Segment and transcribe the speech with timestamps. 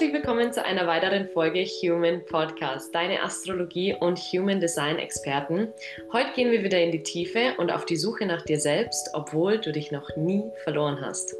[0.00, 5.70] Herzlich willkommen zu einer weiteren Folge Human Podcast, deine Astrologie und Human Design Experten.
[6.10, 9.58] Heute gehen wir wieder in die Tiefe und auf die Suche nach dir selbst, obwohl
[9.58, 11.36] du dich noch nie verloren hast.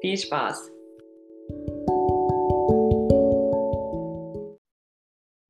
[0.00, 0.72] Viel Spaß!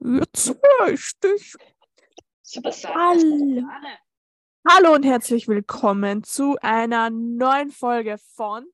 [0.00, 0.56] Jetzt
[0.88, 1.54] richtig.
[2.92, 3.68] Hallo.
[4.68, 8.66] Hallo und herzlich willkommen zu einer neuen Folge von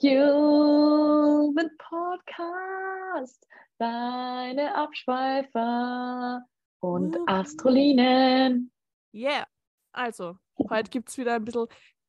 [0.00, 3.44] Human Podcast,
[3.78, 6.44] deine Abschweifer
[6.78, 7.16] und.
[7.26, 8.70] Astrolinen.
[9.12, 9.48] Yeah.
[9.90, 10.36] Also,
[10.70, 11.66] heute gibt es wieder ein bisschen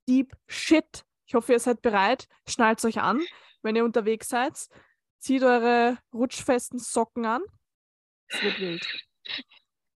[0.08, 1.04] Deep Shit.
[1.26, 2.28] Ich hoffe, ihr seid bereit.
[2.48, 3.22] Schnallt euch an,
[3.64, 4.68] wenn ihr unterwegs seid.
[5.18, 7.42] Zieht eure rutschfesten Socken an.
[8.28, 8.88] Es wird wild.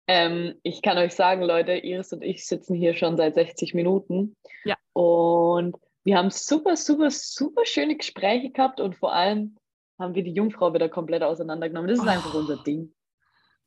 [0.06, 4.36] Ähm, ich kann euch sagen, Leute, Iris und ich sitzen hier schon seit 60 Minuten.
[4.64, 4.76] Ja.
[4.92, 9.56] Und wir haben super, super, super schöne Gespräche gehabt und vor allem
[9.98, 11.88] haben wir die Jungfrau wieder komplett auseinandergenommen.
[11.90, 12.09] Das ist Oh.
[12.09, 12.95] einfach unser Ding.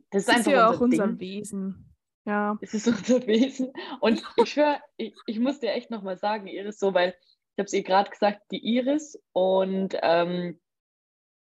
[0.10, 1.20] Das ist Das ist einfach ja unser auch unser Ding.
[1.20, 1.96] Wesen.
[2.26, 2.58] Ja.
[2.62, 3.72] Es ist unser Wesen.
[4.00, 7.10] Und ich schwöre, ich, ich muss dir echt nochmal sagen, Iris, so, weil
[7.56, 10.60] ich habe es ihr gerade gesagt, die Iris und ähm,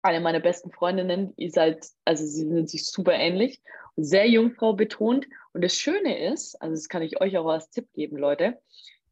[0.02, 3.61] eine meiner besten Freundinnen, ihr seid, also sie sind sich super ähnlich,
[3.96, 5.27] sehr Jungfrau betont.
[5.52, 8.61] Und das Schöne ist, also das kann ich euch auch als Tipp geben, Leute,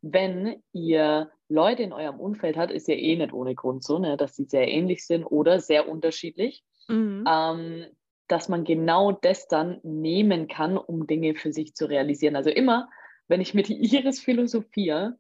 [0.00, 4.16] wenn ihr Leute in eurem Umfeld habt, ist ja eh nicht ohne Grund so, ne,
[4.16, 7.24] dass sie sehr ähnlich sind oder sehr unterschiedlich Mhm.
[7.28, 7.86] ähm,
[8.28, 12.36] dass man genau das dann nehmen kann, um Dinge für sich zu realisieren.
[12.36, 12.88] Also immer,
[13.26, 15.16] wenn ich mit Iris philosophiere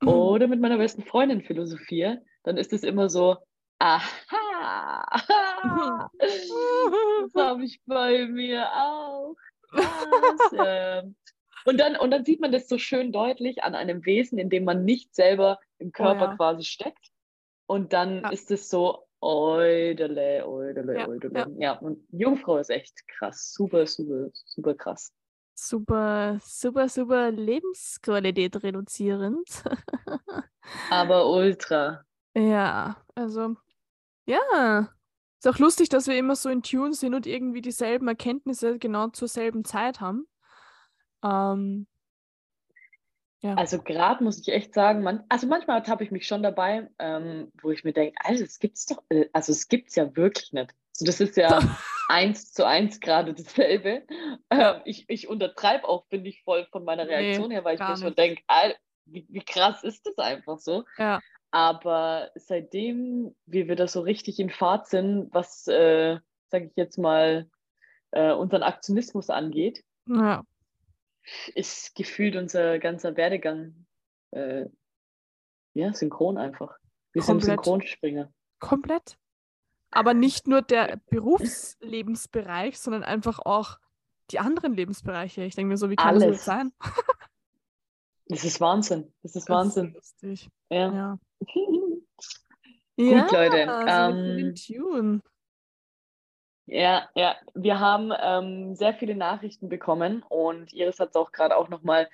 [0.00, 0.08] Mhm.
[0.08, 3.36] oder mit meiner besten Freundin philosophiere, dann ist es immer so,
[3.78, 5.04] aha,
[6.18, 9.34] das habe ich bei mir auch.
[9.70, 11.16] Krass, ähm.
[11.64, 14.64] Und dann, und dann sieht man das so schön deutlich an einem Wesen, in dem
[14.64, 16.36] man nicht selber im Körper ja.
[16.36, 17.10] quasi steckt.
[17.66, 18.30] Und dann Ja.
[18.30, 21.38] ist es so, oidele, oidele, Ja, oidele.
[21.38, 21.46] ja.
[21.58, 21.72] Ja.
[21.78, 23.52] und Jungfrau ist echt krass.
[23.52, 25.12] Super, super, super krass.
[25.54, 29.46] Super, super, super Lebensqualität reduzierend.
[30.90, 32.04] Aber ultra.
[32.36, 33.56] Ja, also,
[34.26, 34.88] ja.
[35.38, 39.08] Ist auch lustig, dass wir immer so in Tune sind und irgendwie dieselben Erkenntnisse genau
[39.08, 40.26] zur selben Zeit haben.
[41.24, 41.86] Ähm,
[43.42, 43.54] ja.
[43.54, 47.50] Also gerade muss ich echt sagen, man, also manchmal ertappe ich mich schon dabei, ähm,
[47.60, 50.72] wo ich mir denke, also es gibt's doch, äh, also es gibt's ja wirklich nicht.
[50.94, 51.48] Also das ist ja
[52.08, 54.04] eins zu eins gerade dasselbe.
[54.50, 57.80] Ähm, ich ich untertreibe auch, finde ich, voll von meiner Nee, Reaktion her, weil ich
[57.80, 58.18] mir nicht.
[58.18, 58.42] denke,
[59.06, 60.84] wie, wie krass ist das einfach so?
[60.96, 66.18] ja, Aber seitdem wir wieder so richtig in Fahrt sind, was, äh,
[66.48, 67.50] sage ich jetzt mal,
[68.12, 70.44] äh, unseren Aktionismus angeht, ja,
[71.54, 73.86] ist gefühlt unser ganzer Werdegang
[74.32, 74.66] äh,
[75.74, 76.76] ja, synchron einfach.
[77.12, 77.58] Wir sind Komplett.
[77.64, 78.32] Synchronspringer.
[78.58, 79.16] komplett.
[79.90, 83.78] Aber nicht nur der Berufslebensbereich, sondern einfach auch
[84.30, 85.42] die anderen Lebensbereiche.
[85.44, 86.36] Ich denke mir so, wie kann das Alles.
[86.36, 86.72] jetzt sein?
[88.26, 89.12] Das ist Wahnsinn.
[89.22, 89.94] Das ist Das Wahnsinn.
[90.22, 90.48] ist.
[90.70, 91.18] Ja.
[92.96, 93.22] Ja.
[93.22, 95.22] Gut, Leute, sind wir voll ähm.
[96.72, 101.54] Ja, ja, wir haben ähm, sehr viele Nachrichten bekommen und Iris hat es auch gerade
[101.54, 102.08] auch nochmal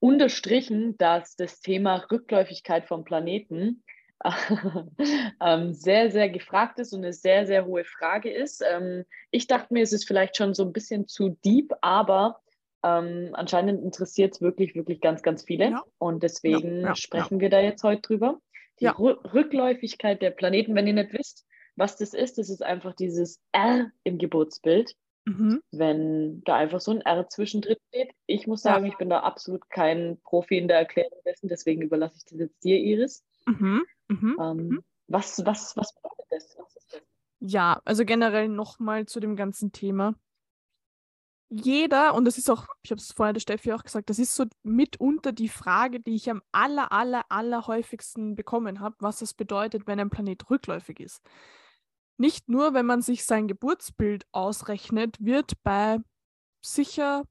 [0.00, 3.84] unterstrichen, dass das Thema Rückläufigkeit vom Planeten
[5.40, 8.64] ähm, sehr, sehr gefragt ist und eine sehr, sehr hohe Frage ist.
[8.68, 12.40] Ähm, ich dachte mir, es ist vielleicht schon so ein bisschen zu deep, aber
[12.82, 15.84] ähm, anscheinend interessiert es wirklich, wirklich ganz, ganz viele Ja.
[15.98, 18.40] und deswegen Ja, ja, sprechen wir da jetzt heute drüber.
[18.80, 23.40] Die Rückläufigkeit der Planeten, wenn ihr nicht wisst, was das ist, das ist einfach dieses
[23.52, 24.94] R im Geburtsbild,
[25.26, 25.62] Mhm.
[25.70, 28.12] wenn da einfach so ein R zwischendrin steht.
[28.26, 28.72] Ich muss Ja.
[28.74, 32.38] sagen, ich bin da absolut kein Profi in der Erklärung dessen, deswegen überlasse ich das
[32.38, 33.24] jetzt dir, Iris.
[33.46, 33.84] Mhm.
[34.08, 34.36] Mhm.
[34.40, 36.56] Ähm, was, was, was bedeutet das?
[36.58, 37.02] Was das?
[37.40, 40.14] Ja, also generell nochmal zu dem ganzen Thema.
[41.52, 44.36] Jeder, und das ist auch, ich habe es vorher der Steffi auch gesagt, das ist
[44.36, 49.34] so mitunter die Frage, die ich am aller, aller, aller häufigsten bekommen habe, was das
[49.34, 51.20] bedeutet, wenn ein Planet rückläufig ist.
[52.18, 55.98] Nicht nur, wenn man sich sein Geburtsbild ausrechnet, wird bei
[56.64, 57.24] sicher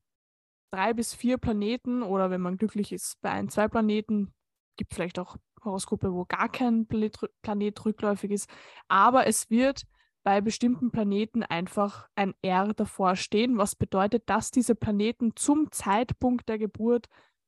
[0.72, 4.34] drei bis vier Planeten oder wenn man glücklich ist, bei ein, zwei Planeten,
[4.76, 8.50] gibt vielleicht auch Horoskope, wo gar kein Planet rückläufig ist,
[8.90, 9.84] aber es wird
[10.24, 16.50] bei bestimmten Planeten einfach ein R davor stehen, was bedeutet, dass diese Planeten zum Zeitpunkt
[16.50, 17.08] der Geburt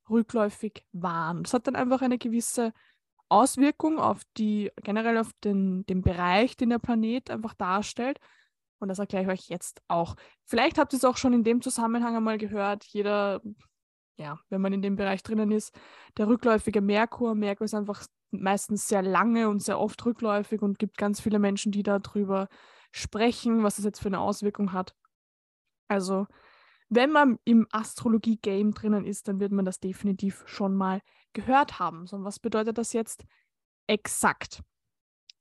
[0.09, 1.43] rückläufig waren.
[1.43, 2.73] Das hat dann einfach eine gewisse
[3.29, 8.19] Auswirkung auf die, generell auf den, den Bereich, den der Planet einfach darstellt.
[8.79, 10.15] Und das erkläre ich euch jetzt auch.
[10.43, 12.83] Vielleicht habt ihr es auch schon in dem Zusammenhang einmal gehört.
[12.85, 13.41] Jeder,
[14.17, 15.73] ja, wenn man in dem Bereich drinnen ist,
[16.17, 17.35] der rückläufige Merkur.
[17.35, 21.71] Merkur ist einfach meistens sehr lange und sehr oft rückläufig und gibt ganz viele Menschen,
[21.71, 22.47] die darüber
[22.91, 24.95] sprechen, was das jetzt für eine Auswirkung hat.
[25.87, 26.27] Also,
[26.89, 31.01] wenn man im Astrologie-Game drinnen ist, dann wird man das definitiv schon mal
[31.33, 32.05] gehört haben.
[32.07, 33.23] So, was bedeutet das jetzt
[33.87, 34.61] exakt?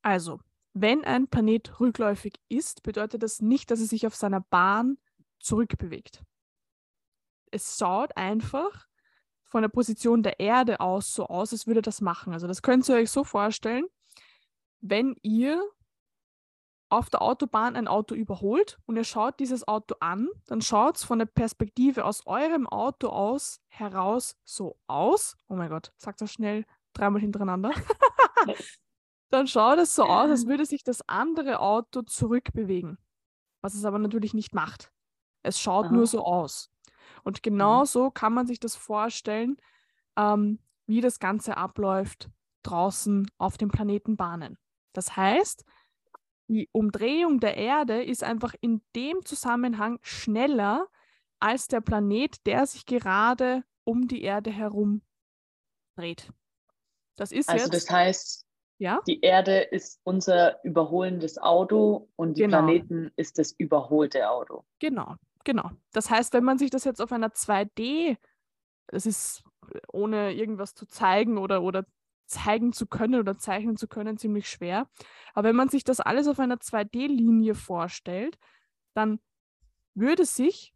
[0.03, 0.41] Also,
[0.73, 4.99] wenn ein Planet rückläufig ist, bedeutet das nicht, dass er sich auf seiner Bahn
[5.41, 6.23] zurückbewegt.
[7.51, 8.87] Es schaut einfach
[9.51, 12.33] von der Position der Erde aus so aus, als würde das machen.
[12.33, 13.85] Also das könnt ihr euch so vorstellen,
[14.81, 15.63] wenn ihr
[16.89, 21.05] auf der Autobahn ein Auto überholt und ihr schaut dieses Auto an, dann schaut es
[21.05, 25.37] von der Perspektive aus eurem Auto aus heraus so aus.
[25.49, 27.71] Oh mein Gott, sagt das schnell dreimal hintereinander.
[29.31, 32.99] dann schaut es so aus, als würde sich das andere Auto zurückbewegen.
[33.63, 34.93] Was es aber natürlich nicht macht.
[35.43, 35.93] Es schaut Aha.
[35.93, 36.71] nur so aus.
[37.25, 37.87] Und genau mhm.
[37.87, 39.57] so kann man sich das vorstellen,
[40.17, 42.29] ähm, wie das Ganze abläuft
[42.63, 44.59] draußen auf den Planetenbahnen.
[44.93, 45.65] Das heißt,
[46.49, 50.89] die Umdrehung der Erde ist einfach in dem Zusammenhang schneller
[51.39, 55.03] als der Planet, der sich gerade um die Erde herum
[55.97, 56.33] dreht.
[57.17, 58.47] Das ist also jetzt, das heißt,
[58.79, 59.01] ja?
[59.07, 62.65] Die Erde ist unser überholendes Auto und die genau.
[62.65, 64.65] Planeten ist das überholte Auto.
[64.79, 65.71] Genau, genau.
[65.93, 68.17] Das heißt, wenn man sich das jetzt auf einer 2D,
[68.89, 69.45] das ist
[69.93, 71.85] ohne irgendwas zu zeigen oder, oder
[72.27, 74.89] zeigen zu können oder zeichnen zu können, ziemlich schwer.
[75.35, 78.39] Aber wenn man sich das alles auf einer 2D-Linie vorstellt,
[78.95, 79.21] dann
[79.95, 80.73] würde sich,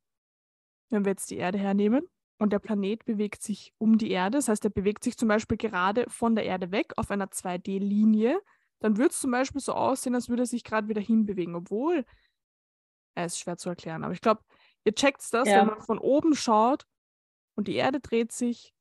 [0.90, 2.08] wenn wir jetzt die Erde hernehmen,
[2.38, 4.38] und der Planet bewegt sich um die Erde.
[4.38, 8.40] Das heißt, er bewegt sich zum Beispiel gerade von der Erde weg auf einer 2D-Linie.
[8.80, 12.04] Dann würde es zum Beispiel so aussehen, als würde er sich gerade wieder hinbewegen, obwohl
[13.14, 14.04] er ist schwer zu erklären.
[14.04, 14.42] Aber ich glaube,
[14.84, 15.60] ihr checkt das, ja.
[15.60, 16.86] wenn man von oben schaut
[17.56, 18.74] und die Erde dreht sich,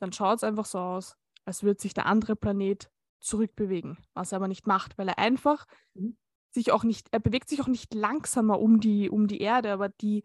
[0.00, 2.90] dann schaut es einfach so aus, als würde sich der andere Planet
[3.20, 6.16] zurückbewegen, was er aber nicht macht, weil er einfach mhm.
[6.50, 9.90] sich auch nicht, er bewegt sich auch nicht langsamer um die, um die Erde, aber
[9.90, 10.22] die,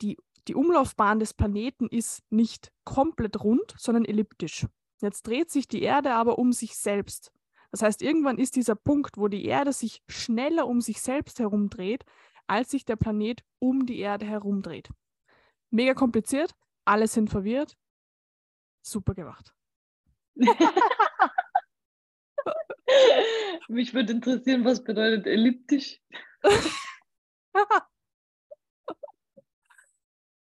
[0.00, 0.16] die
[0.48, 4.66] die Umlaufbahn des Planeten ist nicht komplett rund, sondern elliptisch.
[5.00, 7.32] Jetzt dreht sich die Erde aber um sich selbst.
[7.70, 12.04] Das heißt, irgendwann ist dieser Punkt, wo die Erde sich schneller um sich selbst herumdreht,
[12.52, 14.90] als sich der Planet um die Erde herumdreht.
[15.70, 16.54] Mega kompliziert,
[16.84, 17.78] alle sind verwirrt.
[18.82, 19.54] Super gemacht.
[23.68, 25.98] Mich würde interessieren, was bedeutet elliptisch?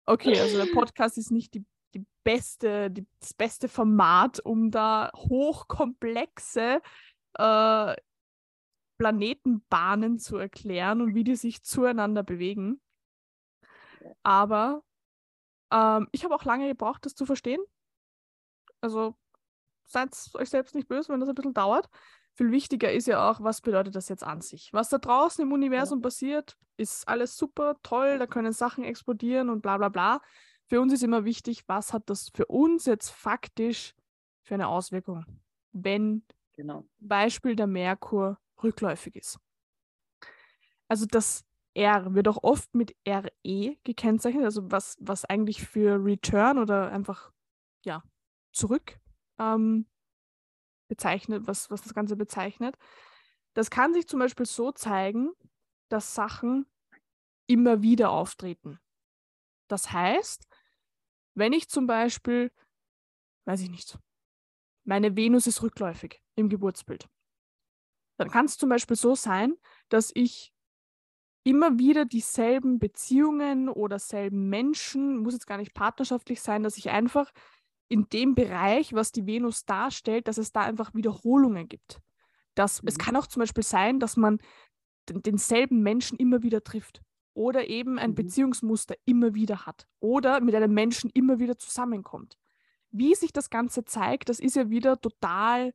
[0.10, 5.12] Okay, also der Podcast ist nicht die, die beste, die, das beste Format, um da
[5.14, 6.82] hochkomplexe
[7.38, 7.96] äh,
[8.98, 12.82] Planetenbahnen zu erklären und wie die sich zueinander bewegen.
[14.24, 14.84] Aber
[15.72, 17.62] ähm, ich habe auch lange gebraucht, das zu verstehen.
[18.82, 19.16] Also
[19.86, 21.90] seid euch selbst nicht böse, wenn das ein bisschen dauert.
[22.34, 24.72] Viel wichtiger ist ja auch, was bedeutet das jetzt an sich?
[24.72, 26.04] Was da draußen im Universum ja.
[26.04, 30.22] passiert, ist alles super, toll, da können Sachen explodieren und bla bla bla.
[30.68, 33.96] Für uns ist immer wichtig, was hat das für uns jetzt faktisch
[34.44, 35.26] für eine Auswirkung,
[35.72, 36.24] wenn
[36.54, 36.86] genau.
[37.00, 39.40] Beispiel der Merkur rückläufig ist.
[40.88, 46.58] Also das R wird auch oft mit RE gekennzeichnet, also was, was eigentlich für Return
[46.58, 47.32] oder einfach
[47.86, 48.04] ja,
[48.52, 49.00] zurück
[49.38, 49.86] ähm,
[50.88, 52.76] bezeichnet, was, was das Ganze bezeichnet.
[53.54, 55.32] Das kann sich zum Beispiel so zeigen,
[55.90, 56.66] dass Sachen
[57.48, 58.80] immer wieder auftreten.
[59.68, 60.48] Das heißt,
[61.36, 62.52] wenn ich zum Beispiel,
[63.46, 63.98] weiß ich nicht,
[64.84, 67.08] meine Venus ist rückläufig im Geburtsbild,
[68.18, 69.56] dann kann es zum Beispiel so sein,
[69.90, 70.54] dass ich
[71.44, 76.90] immer wieder dieselben Beziehungen oder selben Menschen, muss jetzt gar nicht partnerschaftlich sein, dass ich
[76.90, 77.32] einfach
[77.88, 82.02] in dem Bereich, was die Venus darstellt, dass es da einfach Wiederholungen gibt.
[82.56, 82.90] Das, mhm.
[82.90, 84.40] Es kann auch zum Beispiel sein, dass man
[85.08, 87.02] den, denselben Menschen immer wieder trifft
[87.34, 88.16] oder eben ein mhm.
[88.16, 92.38] Beziehungsmuster immer wieder hat oder mit einem Menschen immer wieder zusammenkommt.
[92.92, 95.74] Wie sich das Ganze zeigt, das ist ja wieder total,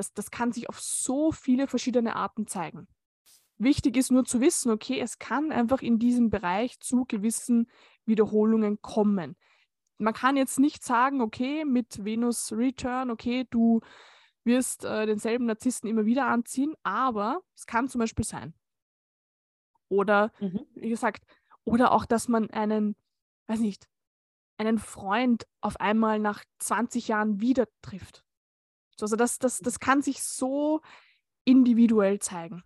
[0.00, 2.88] das, das kann sich auf so viele verschiedene Arten zeigen.
[3.58, 7.70] Wichtig ist nur zu wissen, okay, es kann einfach in diesem Bereich zu gewissen
[8.06, 9.36] Wiederholungen kommen
[10.00, 13.80] man kann jetzt nicht sagen, okay, mit Venus Return, okay, du
[14.44, 18.54] wirst äh, denselben Narzissten immer wieder anziehen, aber es kann zum Beispiel sein.
[19.88, 20.60] Oder, mhm.
[20.74, 21.24] wie gesagt,
[21.64, 22.96] oder auch, dass man einen,
[23.46, 23.88] weiß nicht,
[24.56, 28.24] einen Freund auf einmal nach 20 Jahren wieder trifft.
[29.02, 30.80] Also das, das, das kann sich so
[31.44, 32.62] individuell zeigen.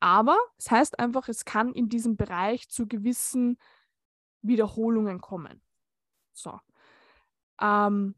[0.00, 3.58] Aber es heißt einfach, es kann in diesem Bereich zu gewissen
[4.42, 5.62] Wiederholungen kommen.
[6.32, 6.60] So.
[7.60, 8.14] Ähm,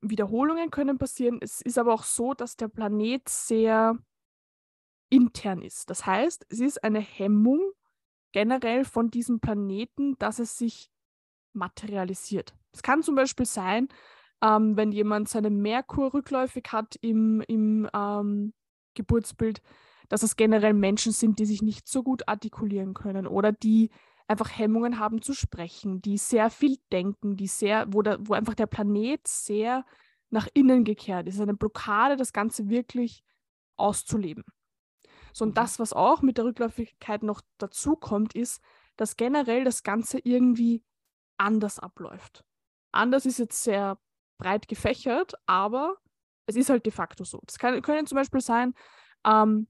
[0.00, 1.38] Wiederholungen können passieren.
[1.40, 3.98] Es ist aber auch so, dass der Planet sehr
[5.08, 5.90] intern ist.
[5.90, 7.72] Das heißt, es ist eine Hemmung
[8.32, 10.90] generell von diesem Planeten, dass es sich
[11.52, 12.54] materialisiert.
[12.72, 13.88] Es kann zum Beispiel sein,
[14.42, 18.52] ähm, wenn jemand seine Merkur rückläufig hat im, im ähm,
[18.94, 19.62] Geburtsbild,
[20.08, 23.90] dass es generell Menschen sind, die sich nicht so gut artikulieren können oder die
[24.28, 28.54] einfach Hemmungen haben zu sprechen, die sehr viel denken, die sehr, wo, der, wo einfach
[28.54, 29.84] der Planet sehr
[30.30, 33.22] nach innen gekehrt ist, eine Blockade, das Ganze wirklich
[33.76, 34.44] auszuleben.
[35.32, 35.54] So, und mhm.
[35.54, 38.60] das, was auch mit der Rückläufigkeit noch dazu kommt, ist,
[38.96, 40.82] dass generell das Ganze irgendwie
[41.36, 42.44] anders abläuft.
[42.92, 43.98] Anders ist jetzt sehr
[44.38, 45.96] breit gefächert, aber
[46.46, 47.40] es ist halt de facto so.
[47.46, 48.74] Das kann, können zum Beispiel sein,
[49.24, 49.68] ähm,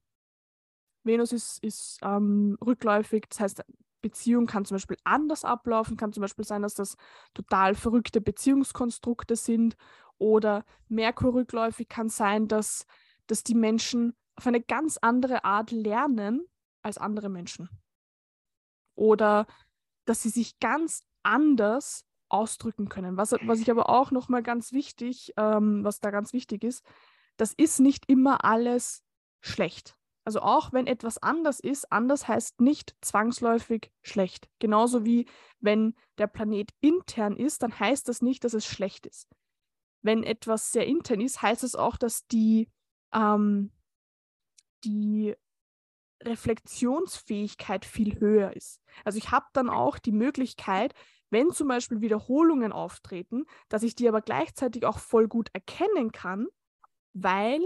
[1.05, 3.65] Venus ist, ist ähm, rückläufig, das heißt,
[4.03, 6.97] Beziehung kann zum Beispiel anders ablaufen, kann zum Beispiel sein, dass das
[7.35, 9.77] total verrückte Beziehungskonstrukte sind
[10.19, 12.87] oder Merkur rückläufig kann sein, dass,
[13.27, 16.47] dass die Menschen auf eine ganz andere Art lernen
[16.83, 17.69] als andere Menschen.
[18.95, 19.47] Oder
[20.05, 23.17] dass sie sich ganz anders ausdrücken können.
[23.17, 26.85] Was, was ich aber auch nochmal ganz wichtig, ähm, was da ganz wichtig ist,
[27.37, 29.05] das ist nicht immer alles
[29.41, 29.97] schlecht.
[30.25, 34.49] Also auch wenn etwas anders ist, anders heißt nicht zwangsläufig schlecht.
[34.59, 35.27] Genauso wie
[35.61, 39.29] wenn der Planet intern ist, dann heißt das nicht, dass es schlecht ist.
[40.03, 42.69] Wenn etwas sehr intern ist, heißt es auch, dass die,
[43.13, 43.71] ähm,
[44.83, 45.37] die
[46.23, 48.81] Reflexionsfähigkeit viel höher ist.
[49.05, 50.95] Also ich habe dann auch die Möglichkeit,
[51.31, 56.47] wenn zum Beispiel Wiederholungen auftreten, dass ich die aber gleichzeitig auch voll gut erkennen kann,
[57.13, 57.61] weil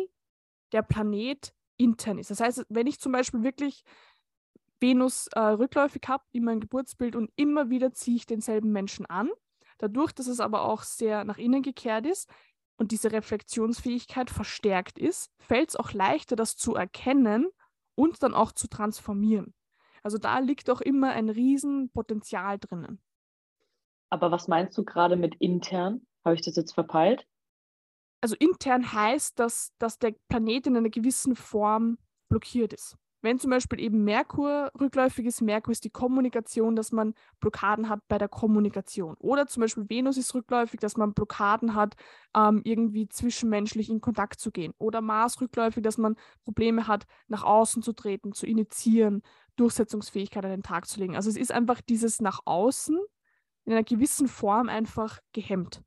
[0.73, 2.31] der Planet intern ist.
[2.31, 3.85] Das heißt, wenn ich zum Beispiel wirklich
[4.81, 9.31] Venus äh, rückläufig habe in meinem Geburtsbild und immer wieder ziehe ich denselben Menschen an,
[9.79, 12.31] dadurch, dass es aber auch sehr nach innen gekehrt ist
[12.77, 17.49] und diese Reflexionsfähigkeit verstärkt ist, fällt es auch leichter, das zu erkennen
[17.95, 19.55] und dann auch zu transformieren.
[20.03, 23.03] Also da liegt auch immer ein Riesenpotenzial drinnen.
[24.11, 26.07] Aber was meinst du gerade mit intern?
[26.25, 27.27] Habe ich das jetzt verpeilt?
[28.21, 31.99] also intern heißt, dass, dass der Planet in einer gewissen Form
[32.29, 32.97] blockiert ist.
[33.23, 38.01] Wenn zum Beispiel eben Merkur rückläufig ist, Merkur ist die Kommunikation, dass man Blockaden hat
[38.09, 39.15] bei der Kommunikation.
[39.19, 41.97] Oder zum Beispiel Venus ist rückläufig, dass man Blockaden hat,
[42.35, 44.73] ähm, irgendwie zwischenmenschlich in Kontakt zu gehen.
[44.79, 49.23] Oder Mars rückläufig, dass man Probleme hat, nach außen zu treten, zu initiieren,
[49.57, 51.15] Durchsetzungsfähigkeit an den Tag zu legen.
[51.15, 52.99] Also es ist einfach dieses nach außen
[53.67, 55.83] in einer gewissen Form einfach gehemmt.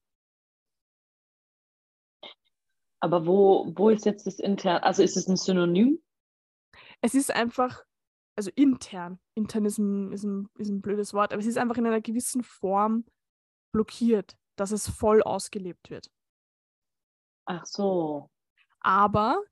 [2.99, 4.81] Aber wo, wo ist jetzt das intern?
[4.81, 6.01] Also ist es ein Synonym?
[7.01, 7.83] Es ist einfach,
[8.37, 9.19] also intern.
[9.35, 11.99] Intern ist ein, ist, ein, ist ein blödes Wort, aber es ist einfach in einer
[11.99, 13.05] gewissen Form
[13.73, 16.09] blockiert, dass es voll ausgelebt wird.
[17.45, 18.29] Ach so.
[18.79, 19.43] Aber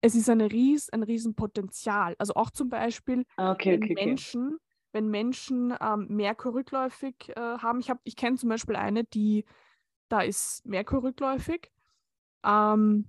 [0.00, 2.16] es ist eine Ries, ein Riesenpotenzial.
[2.18, 4.71] Also auch zum Beispiel, ah, okay, okay, Menschen, okay.
[4.92, 7.80] Wenn Menschen ähm, Merkur rückläufig äh, haben.
[7.80, 9.44] Ich, ich kenne zum Beispiel eine, die,
[10.08, 11.70] da ist Merkur rückläufig
[12.44, 13.08] ähm,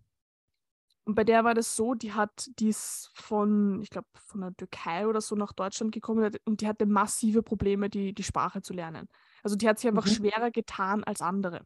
[1.05, 4.55] und bei der war das so, die hat, die ist von, ich glaube, von der
[4.55, 8.73] Türkei oder so nach Deutschland gekommen und die hatte massive Probleme, die, die Sprache zu
[8.73, 9.09] lernen.
[9.43, 10.11] Also die hat sich einfach mhm.
[10.11, 11.65] schwerer getan als andere.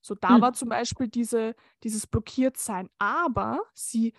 [0.00, 0.40] So, da mhm.
[0.40, 2.88] war zum Beispiel diese, dieses Blockiertsein.
[2.98, 4.14] Aber sie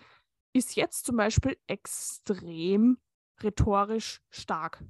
[0.52, 2.98] ist jetzt zum Beispiel extrem
[3.42, 4.84] rhetorisch stark.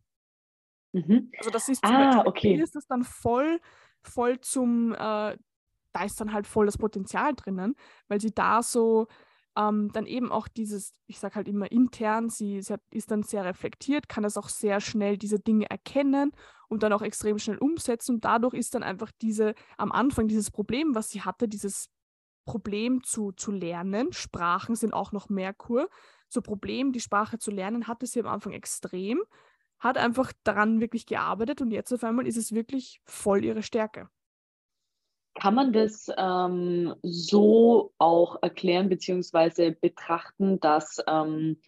[0.94, 1.30] Mhm.
[1.38, 2.62] Also das ist zum ah, Beispiel, okay.
[2.62, 3.60] ist das dann voll,
[4.02, 7.74] voll zum, äh, da ist dann halt voll das Potenzial drinnen,
[8.08, 9.08] weil sie da so
[9.56, 13.24] ähm, dann eben auch dieses, ich sage halt immer intern, sie, sie hat, ist dann
[13.24, 16.32] sehr reflektiert, kann das auch sehr schnell diese Dinge erkennen
[16.68, 18.16] und dann auch extrem schnell umsetzen.
[18.16, 21.88] Und dadurch ist dann einfach diese, am Anfang dieses Problem, was sie hatte, dieses
[22.44, 25.88] Problem zu, zu lernen, Sprachen sind auch noch Merkur,
[26.28, 29.22] so Problem, die Sprache zu lernen, hatte sie am Anfang extrem,
[29.84, 34.08] hat einfach daran wirklich gearbeitet und jetzt auf einmal ist es wirklich voll ihre Stärke.
[35.34, 39.72] Kann man das ähm, so auch erklären bzw.
[39.72, 41.60] betrachten, dass, ähm,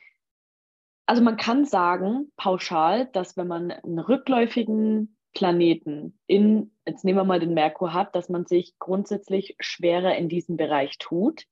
[1.05, 7.25] also man kann sagen, pauschal, dass wenn man einen rückläufigen Planeten in, jetzt nehmen wir
[7.25, 11.45] mal den Merkur hat, dass man sich grundsätzlich schwerer in diesem Bereich tut.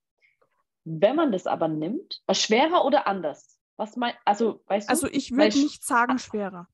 [0.85, 3.54] Wenn man das aber nimmt, was schwerer oder anders?
[3.77, 4.91] Was mein, also weißt du?
[4.91, 6.69] Also ich würde nicht sagen schwerer.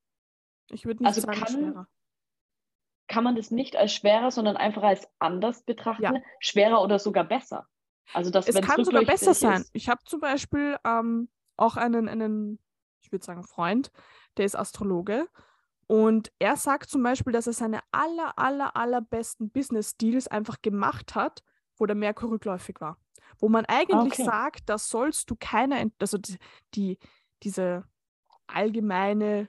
[0.70, 1.88] Ich würde nicht also sagen kann, schwerer
[3.10, 6.02] kann man das nicht als schwerer, sondern einfach als anders betrachten?
[6.02, 6.14] Ja.
[6.38, 7.66] Schwerer oder sogar besser?
[8.14, 9.62] Also das, es kann sogar besser sein.
[9.62, 9.70] Ist.
[9.72, 12.60] Ich habe zum Beispiel ähm, auch einen, einen,
[13.02, 13.90] ich würde sagen, Freund,
[14.36, 15.28] der ist Astrologe.
[15.88, 21.42] Und er sagt zum Beispiel, dass er seine aller, aller, allerbesten Business-Deals einfach gemacht hat,
[21.76, 22.96] wo der Merkur rückläufig war.
[23.38, 24.22] Wo man eigentlich okay.
[24.22, 26.36] sagt, da sollst du keine, also die,
[26.74, 26.98] die,
[27.42, 27.84] diese
[28.46, 29.48] allgemeine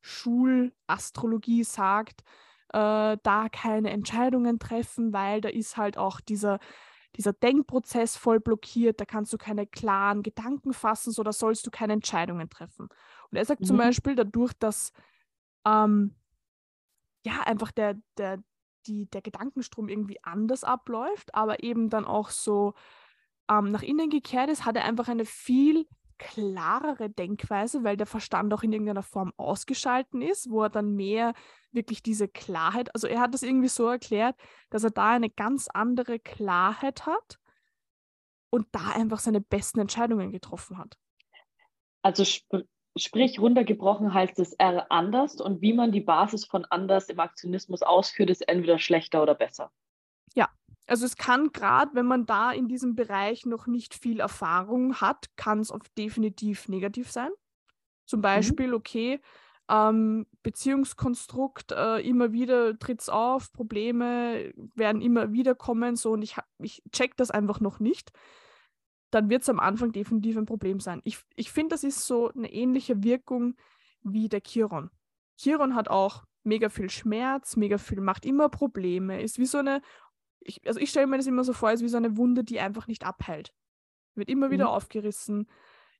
[0.00, 2.22] Schulastrologie sagt,
[2.70, 6.58] äh, da keine Entscheidungen treffen, weil da ist halt auch dieser,
[7.16, 11.70] dieser Denkprozess voll blockiert, da kannst du keine klaren Gedanken fassen, so da sollst du
[11.70, 12.88] keine Entscheidungen treffen.
[13.30, 13.78] Und er sagt zum Mhm.
[13.78, 14.92] Beispiel, dadurch, dass
[15.66, 16.16] ähm,
[17.24, 18.42] ja einfach der, der,
[18.86, 22.74] die, der Gedankenstrom irgendwie anders abläuft, aber eben dann auch so
[23.50, 25.86] ähm, nach innen gekehrt ist, hat er einfach eine viel
[26.18, 31.34] klarere Denkweise, weil der Verstand auch in irgendeiner Form ausgeschalten ist, wo er dann mehr
[31.72, 34.36] wirklich diese Klarheit, also er hat das irgendwie so erklärt,
[34.70, 37.38] dass er da eine ganz andere Klarheit hat
[38.50, 40.96] und da einfach seine besten Entscheidungen getroffen hat.
[42.02, 47.08] Also sp sprich, runtergebrochen heißt es R anders und wie man die Basis von anders
[47.08, 49.72] im Aktionismus ausführt, ist entweder schlechter oder besser.
[50.92, 55.34] Also es kann gerade, wenn man da in diesem Bereich noch nicht viel Erfahrung hat,
[55.36, 57.30] kann es oft definitiv negativ sein.
[58.04, 59.22] Zum Beispiel, okay,
[59.70, 66.20] ähm, Beziehungskonstrukt, äh, immer wieder tritt es auf, Probleme werden immer wieder kommen, so und
[66.20, 68.12] ich, ich check das einfach noch nicht,
[69.10, 71.00] dann wird es am Anfang definitiv ein Problem sein.
[71.04, 73.54] Ich, ich finde, das ist so eine ähnliche Wirkung
[74.02, 74.90] wie der Chiron.
[75.38, 79.80] Chiron hat auch mega viel Schmerz, mega viel, macht immer Probleme, ist wie so eine
[80.44, 82.60] ich, also ich stelle mir das immer so vor, als wie so eine Wunde, die
[82.60, 83.54] einfach nicht abheilt.
[84.14, 84.70] Wird immer wieder Mhm.
[84.72, 85.48] aufgerissen,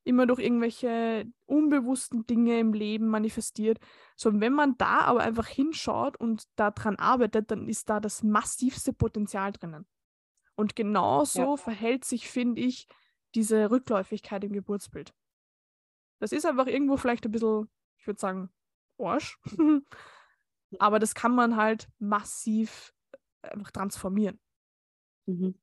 [0.04, 3.78] immer durch irgendwelche unbewussten Dinge im Leben manifestiert.
[4.16, 8.22] So, und wenn man da aber einfach hinschaut und daran arbeitet, dann ist da das
[8.22, 9.86] massivste Potenzial drinnen.
[10.54, 12.86] Und genauso verhält sich, finde ich,
[13.34, 15.14] diese Rückläufigkeit im Geburtsbild.
[16.18, 18.50] Das ist einfach irgendwo vielleicht ein bisschen, ich würde sagen,
[18.98, 19.38] Arsch.
[20.78, 22.92] aber das kann man halt massiv
[23.42, 24.38] einfach transformieren.
[25.26, 25.54] Mhm.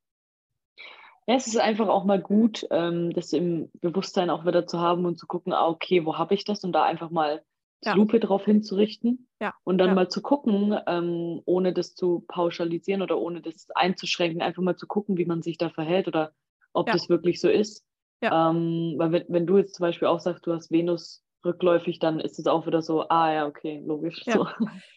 [1.26, 5.04] Ja, es ist einfach auch mal gut, ähm, das im Bewusstsein auch wieder zu haben
[5.06, 6.64] und zu gucken, ah, okay, wo habe ich das?
[6.64, 7.42] Und da einfach mal
[7.84, 7.94] die Ja.
[7.94, 9.28] Lupe drauf hinzurichten.
[9.40, 9.94] Ja, Und dann ja.
[9.94, 14.86] mal zu gucken, ähm, ohne das zu pauschalisieren oder ohne das einzuschränken, einfach mal zu
[14.86, 16.32] gucken, wie man sich da verhält oder
[16.72, 16.94] ob Ja.
[16.94, 17.84] das wirklich so ist.
[18.22, 22.20] Ähm, weil wenn, wenn du jetzt zum Beispiel auch sagst, du hast Venus rückläufig, dann
[22.20, 24.22] ist es auch wieder so, ah ja, okay, logisch.
[24.24, 24.46] So.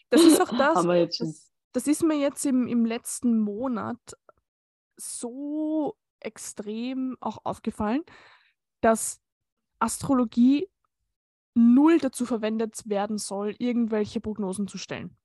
[0.09, 3.39] Das ist auch das, Haben wir jetzt das, das ist mir jetzt im, im letzten
[3.39, 3.99] Monat
[4.97, 8.03] so extrem auch aufgefallen,
[8.81, 9.21] dass
[9.79, 10.69] Astrologie
[11.55, 15.17] null dazu verwendet werden soll, irgendwelche Prognosen zu stellen.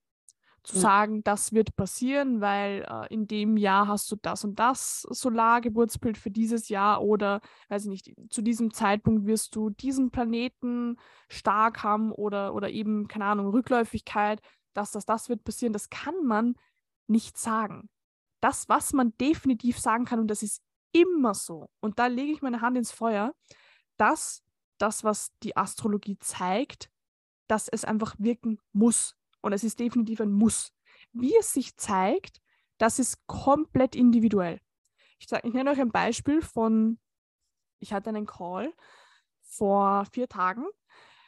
[0.65, 0.81] Zu Mhm.
[0.81, 6.19] sagen, das wird passieren, weil äh, in dem Jahr hast du das und das Solargeburtsbild
[6.19, 10.97] für dieses Jahr oder, weiß ich nicht, zu diesem Zeitpunkt wirst du diesen Planeten
[11.31, 14.41] stark haben oder, oder eben, keine Ahnung, Rückläufigkeit,
[14.75, 15.73] das, das, das wird passieren.
[15.73, 16.55] Das kann man
[17.07, 17.89] nicht sagen.
[18.41, 22.43] Das, was man definitiv sagen kann, und das ist immer so, und da lege ich
[22.43, 23.35] meine Hand ins Feuer,
[23.97, 24.43] dass
[24.79, 26.91] das, was die Astrologie zeigt,
[27.49, 29.17] dass es einfach wirken muss.
[29.41, 30.73] Und es ist definitiv ein Muss.
[31.13, 32.41] Wie es sich zeigt,
[32.79, 34.61] das ist komplett individuell.
[35.19, 36.99] Ich, ich nenne euch ein Beispiel von,
[37.81, 38.73] ich hatte einen Call
[39.41, 40.65] vor vier Tagen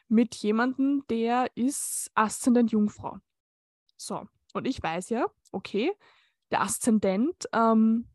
[0.09, 3.18] mit jemandem, der ist Aszendent Jungfrau.
[4.00, 5.92] So, und ich weiß ja, okay,
[6.50, 8.08] der Aszendent ähm,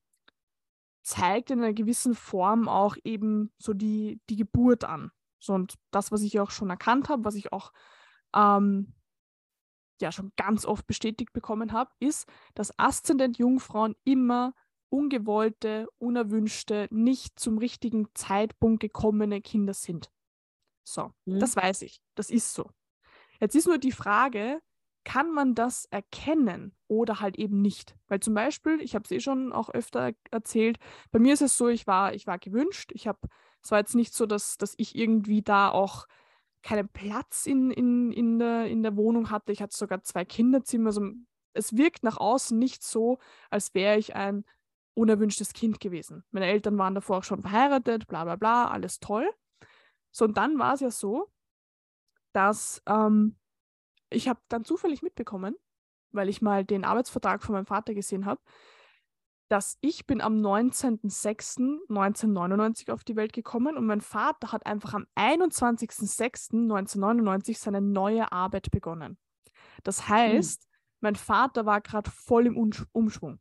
[1.03, 5.11] zeigt in einer gewissen Form auch eben so die, die Geburt an.
[5.39, 7.71] So, und das, was ich auch schon erkannt habe, was ich auch
[8.33, 8.95] ähm,
[10.01, 14.55] ja schon ganz oft bestätigt bekommen habe, ist, dass Aszendent Jungfrauen immer
[14.89, 20.11] ungewollte, unerwünschte, nicht zum richtigen Zeitpunkt gekommene Kinder sind.
[20.83, 21.39] So, Mhm.
[21.39, 22.01] das weiß ich.
[22.15, 22.71] Das ist so.
[23.39, 24.61] Jetzt ist nur die Frage,
[25.05, 27.95] kann man das erkennen oder halt eben nicht?
[28.09, 30.77] Weil zum Beispiel, ich habe es eh schon auch öfter erzählt,
[31.11, 32.91] bei mir ist es so, ich war, ich war gewünscht.
[32.93, 33.19] Ich habe,
[33.63, 36.07] es war jetzt nicht so, dass, dass ich irgendwie da auch
[36.63, 39.51] keinen Platz in, in, in, der, in der Wohnung hatte.
[39.51, 40.87] Ich hatte sogar zwei Kinderzimmer.
[40.87, 41.11] Also
[41.53, 44.43] es wirkt nach außen nicht so, als wäre ich ein
[44.95, 46.23] unerwünschtes Kind gewesen.
[46.31, 49.29] Meine Eltern waren davor auch schon verheiratet, bla bla bla, alles toll.
[50.11, 51.29] So, und dann war es ja so,
[52.33, 53.35] dass ähm,
[54.09, 55.55] ich habe dann zufällig mitbekommen,
[56.11, 58.41] weil ich mal den Arbeitsvertrag von meinem Vater gesehen habe,
[59.47, 65.05] dass ich bin am 19.06.1999 auf die Welt gekommen und mein Vater hat einfach am
[65.15, 69.17] 21.06.1999 seine neue Arbeit begonnen.
[69.83, 70.67] Das heißt,
[71.01, 73.39] mein Vater war gerade voll im Umsch- Umschwung.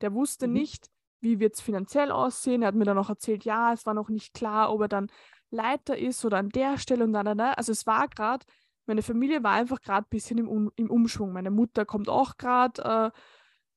[0.00, 0.52] Der wusste Mhm.
[0.54, 2.62] nicht, wie wird es finanziell aussehen.
[2.62, 5.10] Er hat mir dann noch erzählt, ja, es war noch nicht klar, ob er dann
[5.50, 7.52] Leiter ist oder an der Stelle und da, da, da.
[7.52, 8.44] Also es war gerade,
[8.86, 11.32] meine Familie war einfach gerade ein bisschen im, um im Umschwung.
[11.32, 13.18] Meine Mutter kommt auch gerade äh,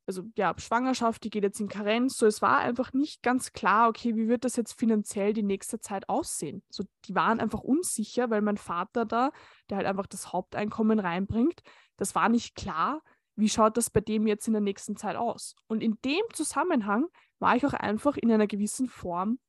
[0.07, 2.17] also ja, Schwangerschaft, die geht jetzt in Karenz.
[2.17, 5.79] So, es war einfach nicht ganz klar, okay, wie wird das jetzt finanziell die nächste
[5.79, 6.63] Zeit aussehen?
[6.69, 9.31] So, die waren einfach unsicher, weil mein Vater da,
[9.69, 11.61] der halt einfach das Haupteinkommen reinbringt,
[11.97, 13.01] das war nicht klar,
[13.35, 15.55] wie schaut das bei dem jetzt in der nächsten Zeit aus?
[15.67, 17.07] Und in dem Zusammenhang
[17.39, 19.39] war ich auch einfach in einer gewissen Form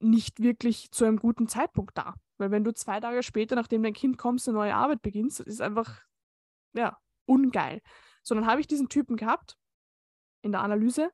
[0.00, 2.14] nicht wirklich zu einem guten Zeitpunkt da.
[2.42, 5.46] Weil wenn du zwei Tage später, nachdem dein Kind kommst, eine neue Arbeit beginnst, das
[5.46, 6.02] ist einfach,
[6.72, 7.80] ja, ungeil.
[8.24, 9.56] So, dann habe ich diesen Typen gehabt
[10.40, 11.12] in der Analyse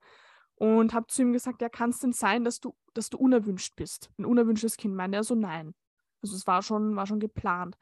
[0.55, 3.77] und habe zu ihm gesagt, ja, kann es denn sein, dass du, dass du unerwünscht
[3.77, 4.11] bist?
[4.17, 4.95] Ein unerwünschtes Kind.
[4.95, 5.75] Meinte er so, nein.
[6.23, 7.77] Also es war schon, war schon geplant.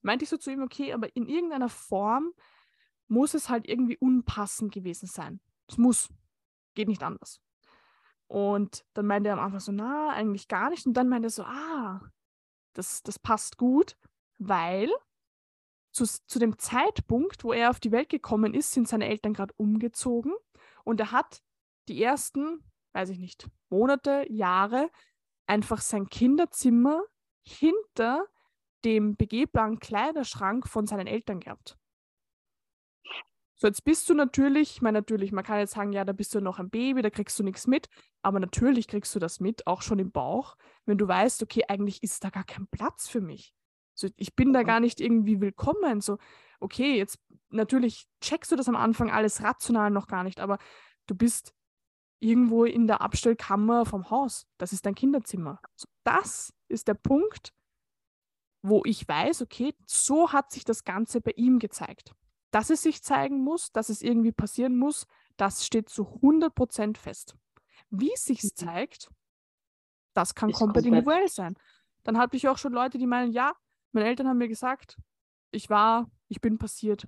[0.00, 2.32] Meinte ich so zu ihm, okay, aber in irgendeiner Form
[3.08, 5.38] muss es halt irgendwie unpassend gewesen sein.
[5.68, 6.08] Es muss.
[6.74, 7.42] Geht nicht anders.
[8.26, 10.86] Und dann meinte er am Anfang so, na, eigentlich gar nicht.
[10.86, 12.00] Und dann meinte er so, ah,
[12.76, 13.96] das, das passt gut,
[14.38, 14.90] weil
[15.92, 19.54] zu, zu dem Zeitpunkt, wo er auf die Welt gekommen ist, sind seine Eltern gerade
[19.56, 20.34] umgezogen
[20.84, 21.42] und er hat
[21.88, 22.62] die ersten,
[22.92, 24.90] weiß ich nicht, Monate, Jahre
[25.46, 27.02] einfach sein Kinderzimmer
[27.42, 28.26] hinter
[28.84, 31.78] dem begehbaren Kleiderschrank von seinen Eltern gehabt.
[33.58, 36.34] So, jetzt bist du natürlich, ich meine, natürlich, man kann jetzt sagen, ja, da bist
[36.34, 37.88] du noch ein Baby, da kriegst du nichts mit,
[38.20, 42.02] aber natürlich kriegst du das mit, auch schon im Bauch, wenn du weißt, okay, eigentlich
[42.02, 43.54] ist da gar kein Platz für mich.
[43.94, 46.02] So, ich bin da gar nicht irgendwie willkommen.
[46.02, 46.18] So,
[46.60, 50.58] okay, jetzt natürlich checkst du das am Anfang alles rational noch gar nicht, aber
[51.06, 51.54] du bist
[52.20, 54.46] irgendwo in der Abstellkammer vom Haus.
[54.58, 55.60] Das ist dein Kinderzimmer.
[55.76, 57.54] So, das ist der Punkt,
[58.60, 62.14] wo ich weiß, okay, so hat sich das Ganze bei ihm gezeigt.
[62.50, 65.06] Dass es sich zeigen muss, dass es irgendwie passieren muss,
[65.36, 67.36] das steht zu 100% fest.
[67.90, 68.50] Wie es sich mhm.
[68.54, 69.10] zeigt,
[70.14, 71.56] das kann komplett individuell sein.
[72.04, 73.54] Dann habe ich auch schon Leute, die meinen, ja,
[73.92, 74.96] meine Eltern haben mir gesagt,
[75.50, 77.06] ich war, ich bin passiert.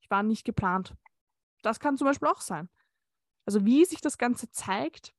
[0.00, 0.94] Ich war nicht geplant.
[1.62, 2.68] Das kann zum Beispiel auch sein.
[3.46, 5.14] Also wie sich das Ganze zeigt,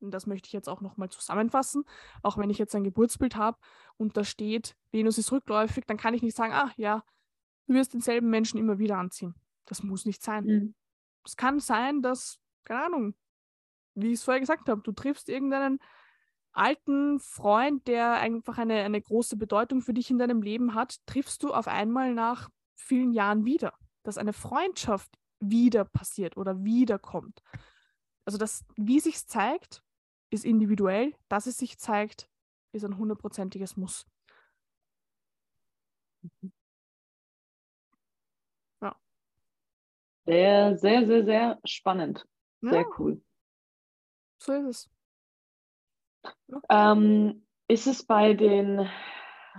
[0.00, 1.84] und das möchte ich jetzt auch nochmal zusammenfassen,
[2.22, 3.58] auch wenn ich jetzt ein Geburtsbild habe
[3.96, 7.02] und da steht, Venus ist rückläufig, dann kann ich nicht sagen, ah ja,
[7.68, 9.34] du wirst denselben Menschen immer wieder anziehen.
[9.66, 10.44] Das muss nicht sein.
[10.44, 10.74] Mhm.
[11.24, 13.14] Es kann sein, dass, keine Ahnung,
[13.94, 15.78] wie ich es vorher gesagt habe, du triffst irgendeinen
[16.52, 21.42] alten Freund, der einfach eine, eine große Bedeutung für dich in deinem Leben hat, triffst
[21.42, 23.74] du auf einmal nach vielen Jahren wieder.
[24.02, 27.42] Dass eine Freundschaft wieder passiert oder wiederkommt.
[28.24, 29.82] Also das, wie sich zeigt,
[30.30, 31.14] ist individuell.
[31.28, 32.30] Dass es sich zeigt,
[32.72, 34.06] ist ein hundertprozentiges Muss.
[36.22, 36.48] Ja.
[40.28, 42.26] Sehr, sehr, sehr, sehr spannend.
[42.60, 42.86] Sehr ja.
[42.98, 43.22] cool.
[44.36, 44.90] So ist es.
[46.68, 48.86] Ähm, ist es bei den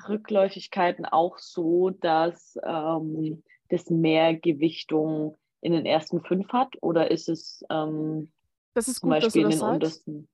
[0.08, 7.30] Rückläufigkeiten auch so, dass ähm, das mehr Gewichtung in den ersten fünf hat oder ist
[7.30, 8.32] es ähm,
[8.76, 10.30] das ist gut, Beispiel dass du das in den untersten?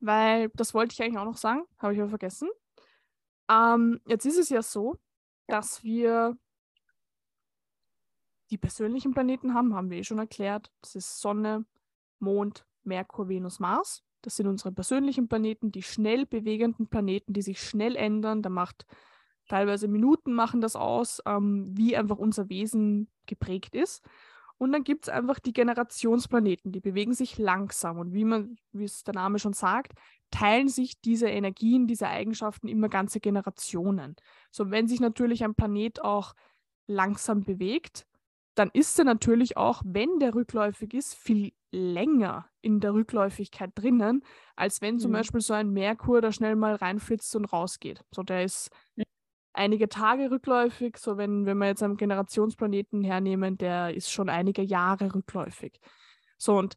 [0.00, 2.50] Weil das wollte ich eigentlich auch noch sagen, habe ich aber vergessen.
[3.48, 4.96] Ähm, jetzt ist es ja so,
[5.46, 6.36] dass wir
[8.52, 10.70] die persönlichen Planeten haben, haben wir eh schon erklärt.
[10.82, 11.64] Das ist Sonne,
[12.18, 14.04] Mond, Merkur, Venus, Mars.
[14.20, 18.42] Das sind unsere persönlichen Planeten, die schnell bewegenden Planeten, die sich schnell ändern.
[18.42, 18.86] Da macht
[19.48, 24.04] teilweise Minuten machen das aus, ähm, wie einfach unser Wesen geprägt ist.
[24.58, 27.98] Und dann gibt es einfach die Generationsplaneten, die bewegen sich langsam.
[27.98, 29.92] Und wie man, wie es der Name schon sagt,
[30.30, 34.14] teilen sich diese Energien, diese Eigenschaften immer ganze Generationen.
[34.52, 36.34] So, wenn sich natürlich ein Planet auch
[36.86, 38.06] langsam bewegt,
[38.54, 44.22] dann ist er natürlich auch, wenn der rückläufig ist, viel länger in der Rückläufigkeit drinnen,
[44.56, 45.14] als wenn zum mhm.
[45.14, 48.04] Beispiel so ein Merkur da schnell mal reinflitzt und rausgeht.
[48.10, 48.70] So, der ist
[49.54, 54.62] einige Tage rückläufig, so wenn, wenn wir jetzt einen Generationsplaneten hernehmen, der ist schon einige
[54.62, 55.80] Jahre rückläufig.
[56.36, 56.76] So, und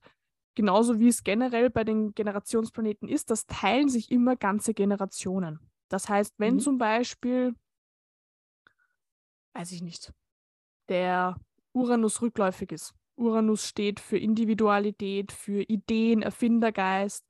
[0.55, 5.59] genauso wie es generell bei den Generationsplaneten ist, das teilen sich immer ganze Generationen.
[5.89, 6.59] Das heißt, wenn mhm.
[6.59, 7.53] zum Beispiel,
[9.53, 10.13] weiß ich nicht,
[10.89, 11.35] der
[11.75, 12.95] Uranus rückläufig ist.
[13.15, 17.25] Uranus steht für Individualität, für Ideen, Erfindergeist.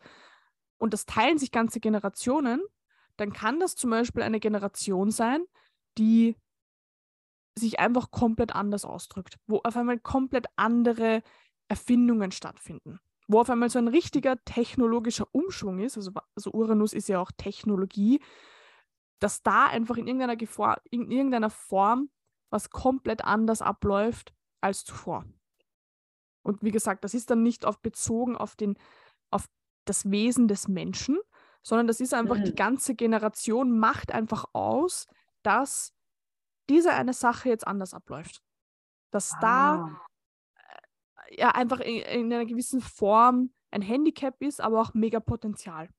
[0.77, 2.61] Und das teilen sich ganze Generationen.
[3.17, 5.45] Dann kann das zum Beispiel eine Generation sein,
[5.97, 6.35] die
[7.57, 11.23] sich einfach komplett anders ausdrückt, wo auf einmal komplett andere
[11.69, 17.07] Erfindungen stattfinden, wo auf einmal so ein richtiger technologischer Umschwung ist, also, also Uranus ist
[17.07, 18.21] ja auch Technologie,
[19.19, 22.09] dass da einfach in irgendeiner, Gefahr, in irgendeiner Form
[22.49, 24.34] was komplett anders abläuft
[24.65, 25.25] als zuvor.
[26.43, 28.77] Und wie gesagt, das ist dann nicht auf bezogen auf, den,
[29.29, 29.45] auf
[29.85, 31.19] das Wesen des Menschen,
[31.61, 32.45] sondern das ist einfach, mhm.
[32.45, 35.07] die ganze Generation macht einfach aus,
[35.43, 35.93] dass
[36.69, 38.41] diese eine Sache jetzt anders abläuft.
[39.11, 39.39] Dass ah.
[39.41, 40.01] da
[41.29, 45.89] ja einfach in, in einer gewissen Form ein Handicap ist, aber auch mega Potenzial.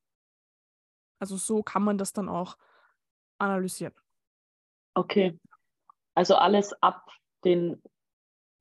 [1.20, 2.56] Also so kann man das dann auch
[3.38, 3.94] analysieren.
[4.94, 5.38] Okay.
[6.14, 7.10] Also alles ab
[7.44, 7.82] den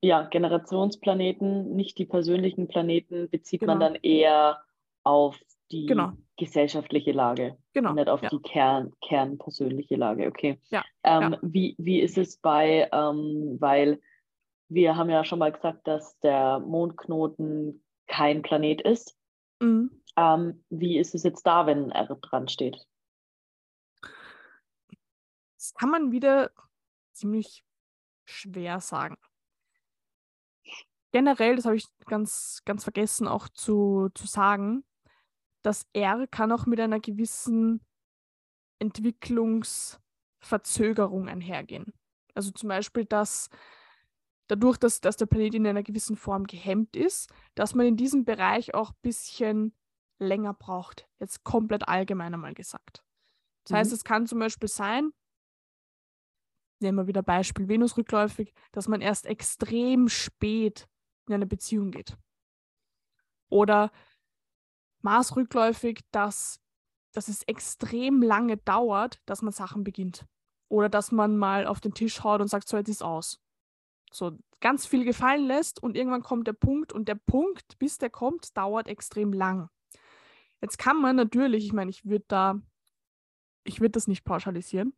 [0.05, 3.73] ja, Generationsplaneten, nicht die persönlichen Planeten, bezieht Genau.
[3.73, 4.63] man dann eher
[5.03, 5.39] auf
[5.71, 6.13] die Genau.
[6.37, 7.93] gesellschaftliche Lage, Genau.
[7.93, 8.29] nicht auf ja.
[8.29, 10.27] die Kern, kernpersönliche Lage.
[10.27, 10.59] Okay.
[10.69, 11.39] Ja, Ähm, ja.
[11.41, 13.99] Wie, wie ist es bei, ähm, weil
[14.67, 19.15] wir haben ja schon mal gesagt, dass der Mondknoten kein Planet ist.
[19.59, 20.01] Mhm.
[20.17, 22.85] Ähm, wie ist es jetzt da, wenn er dran steht?
[25.57, 26.51] Das kann man wieder
[27.13, 27.63] ziemlich
[28.25, 29.17] schwer sagen.
[31.15, 34.83] Generell, das habe ich ganz, ganz vergessen auch zu, zu sagen,
[35.61, 37.79] das R kann auch mit einer gewissen
[38.79, 41.93] Entwicklungsverzögerung einhergehen.
[42.33, 43.47] Also zum Beispiel, dass
[44.47, 48.25] dadurch, dass, dass der Planet in einer gewissen Form gehemmt ist, dass man in diesem
[48.25, 49.73] Bereich auch ein bisschen
[50.19, 51.07] länger braucht.
[51.21, 53.05] Jetzt komplett allgemein einmal gesagt.
[53.63, 53.95] Das heißt, Mhm.
[53.95, 55.11] es kann zum Beispiel sein,
[56.81, 60.89] nehmen wir wieder Beispiel Venus rückläufig, dass man erst extrem spät
[61.27, 62.17] in eine Beziehung geht.
[63.49, 63.91] Oder
[65.01, 66.59] Mars rückläufig, dass,
[67.11, 70.25] dass es extrem lange dauert, dass man Sachen beginnt.
[70.67, 73.39] Oder dass man mal auf den Tisch haut und sagt, so jetzt ist aus.
[74.11, 78.09] So ganz viel gefallen lässt und irgendwann kommt der Punkt und der Punkt, bis der
[78.09, 79.69] kommt, dauert extrem lang.
[80.61, 82.59] Jetzt kann man natürlich, ich meine, ich würde da,
[83.63, 84.95] ich würde das nicht pauschalisieren,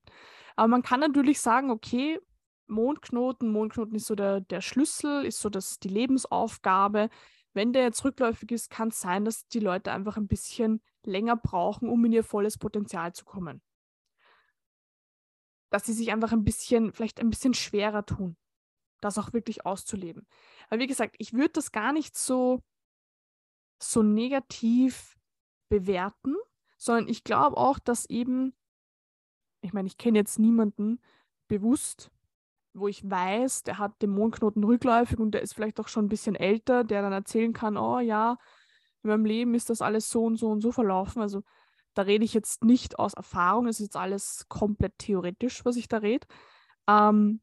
[0.56, 2.20] aber man kann natürlich sagen, okay,
[2.68, 7.10] Mondknoten, Mondknoten ist so der, der Schlüssel, ist so das, die Lebensaufgabe.
[7.54, 11.36] Wenn der jetzt rückläufig ist, kann es sein, dass die Leute einfach ein bisschen länger
[11.36, 13.62] brauchen, um in ihr volles Potenzial zu kommen.
[15.70, 18.38] Dass sie sich einfach ein bisschen, vielleicht ein bisschen schwerer tun,
[19.02, 20.28] das auch wirklich auszuleben.
[20.70, 22.62] Aber wie gesagt, ich würde das gar nicht so,
[23.82, 25.18] so negativ
[25.70, 26.36] bewerten,
[26.78, 28.56] sondern ich glaube auch, dass eben,
[29.62, 31.02] ich meine, ich kenne jetzt niemanden
[31.48, 32.12] bewusst,
[32.78, 36.10] wo ich weiß, der hat den Mondknoten rückläufig und der ist vielleicht auch schon ein
[36.10, 38.38] bisschen älter, der dann erzählen kann, oh ja,
[39.04, 41.22] in meinem Leben ist das alles so und so und so verlaufen.
[41.22, 41.44] Also
[41.94, 45.88] da rede ich jetzt nicht aus Erfahrung, es ist jetzt alles komplett theoretisch, was ich
[45.88, 46.28] da rede.
[46.88, 47.42] Ähm,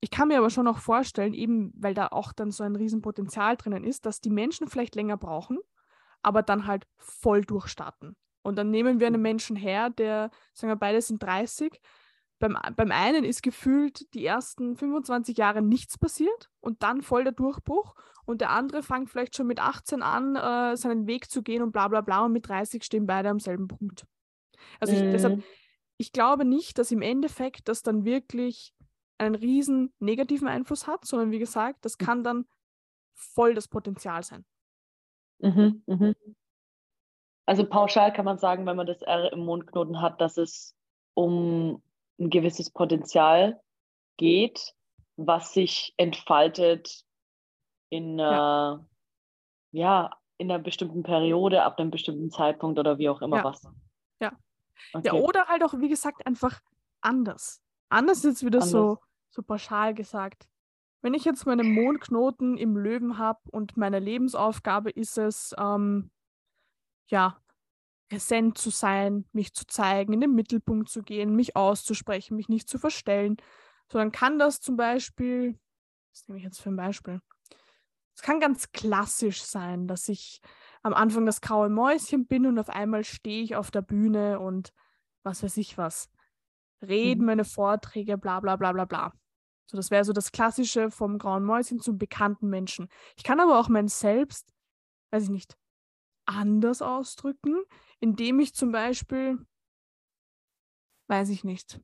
[0.00, 3.56] ich kann mir aber schon auch vorstellen, eben weil da auch dann so ein Riesenpotenzial
[3.56, 5.58] drinnen ist, dass die Menschen vielleicht länger brauchen,
[6.22, 8.16] aber dann halt voll durchstarten.
[8.42, 11.80] Und dann nehmen wir einen Menschen her, der, sagen wir, beide sind 30.
[12.44, 17.32] Beim, beim einen ist gefühlt die ersten 25 Jahre nichts passiert und dann voll der
[17.32, 17.94] Durchbruch.
[18.26, 21.72] Und der andere fängt vielleicht schon mit 18 an, äh, seinen Weg zu gehen und
[21.72, 22.26] bla bla bla.
[22.26, 24.06] Und mit 30 stehen beide am selben Punkt.
[24.78, 25.44] Also ich, deshalb, Mhm.
[25.96, 28.74] ich glaube nicht, dass im Endeffekt das dann wirklich
[29.16, 32.44] einen riesen negativen Einfluss hat, sondern wie gesagt, das kann dann
[33.14, 34.44] voll das Potenzial sein.
[35.38, 36.14] Mhm, mhm.
[37.46, 40.76] Also pauschal kann man sagen, wenn man das R im Mondknoten hat, dass es
[41.14, 41.82] um
[42.18, 43.60] ein gewisses Potenzial
[44.16, 44.74] geht,
[45.16, 47.04] was sich entfaltet
[47.90, 48.86] in einer,
[49.72, 50.10] ja.
[50.38, 53.44] in einer bestimmten Periode, ab einem bestimmten Zeitpunkt oder wie auch immer Ja.
[53.44, 53.62] was.
[54.20, 54.32] Ja.
[54.92, 55.06] Okay.
[55.06, 56.60] Ja, oder halt auch, wie gesagt, einfach
[57.00, 57.62] anders.
[57.88, 59.04] Anders ist jetzt wieder so, Anders.
[59.30, 60.48] so pauschal gesagt.
[61.02, 66.10] Wenn ich jetzt meinen Mondknoten im Löwen habe und meine Lebensaufgabe ist es, ähm,
[67.08, 67.38] ja,
[68.08, 72.68] präsent zu sein, mich zu zeigen, in den Mittelpunkt zu gehen, mich auszusprechen, mich nicht
[72.68, 73.36] zu verstellen,
[73.90, 75.58] so dann kann das zum Beispiel,
[76.12, 77.20] was nehme ich jetzt für ein Beispiel?
[78.16, 80.40] Es kann ganz klassisch sein, dass ich
[80.82, 84.72] am Anfang das graue Mäuschen bin und auf einmal stehe ich auf der Bühne und
[85.24, 86.08] was weiß ich was.
[86.86, 87.26] Reden, Mhm.
[87.26, 89.12] meine Vorträge, bla bla bla bla bla.
[89.66, 92.88] So, das wäre so das Klassische vom grauen Mäuschen zum bekannten Menschen.
[93.16, 94.52] Ich kann aber auch mein Selbst,
[95.12, 95.56] weiß ich nicht,
[96.26, 97.62] anders ausdrücken,
[98.04, 99.38] indem ich zum Beispiel,
[101.08, 101.80] weiß ich nicht,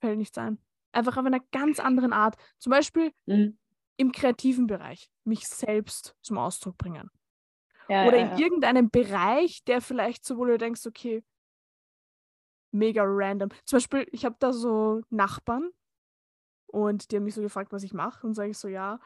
[0.00, 0.58] fällt nichts ein.
[0.92, 2.36] Einfach auf einer ganz anderen Art.
[2.58, 3.56] Zum Beispiel Mhm.
[3.96, 7.10] im kreativen Bereich mich selbst zum Ausdruck bringen.
[7.88, 8.36] Ja, Oder ja, in ja.
[8.36, 11.24] irgendeinem Bereich, der vielleicht so, wo du denkst, okay,
[12.72, 13.48] mega random.
[13.64, 15.70] Zum Beispiel, ich habe da so Nachbarn
[16.66, 18.26] und die haben mich so gefragt, was ich mache.
[18.26, 19.00] Und sage ich so, ja,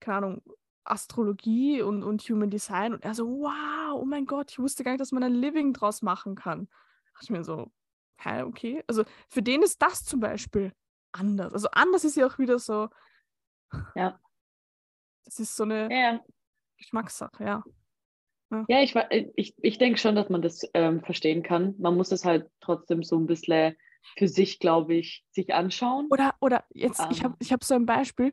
[0.00, 0.42] keine Ahnung,
[0.84, 2.92] Astrologie und, und Human Design.
[2.94, 5.72] Und er so, wow, oh mein Gott, ich wusste gar nicht, dass man ein Living
[5.72, 6.66] draus machen kann.
[6.66, 7.72] Da dachte ich mir so,
[8.18, 8.82] hä, okay.
[8.86, 10.72] Also für den ist das zum Beispiel
[11.12, 11.52] anders.
[11.52, 12.88] Also anders ist ja auch wieder so,
[13.94, 14.20] Ja.
[15.24, 16.20] das ist so eine Ja, ja.
[16.76, 17.64] Geschmackssache, ja.
[18.68, 21.74] Ja, ich, wa- ich, ich denke schon, dass man das ähm, verstehen kann.
[21.78, 23.76] Man muss es halt trotzdem so ein bisschen
[24.16, 26.06] für sich, glaube ich, sich anschauen.
[26.10, 27.38] Oder, oder jetzt, ich habe Ähm.
[27.40, 28.32] ich hab so ein Beispiel.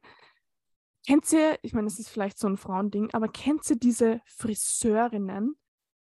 [1.05, 5.55] Kennt ihr, ich meine, das ist vielleicht so ein Frauending, aber kennt ihr diese Friseurinnen,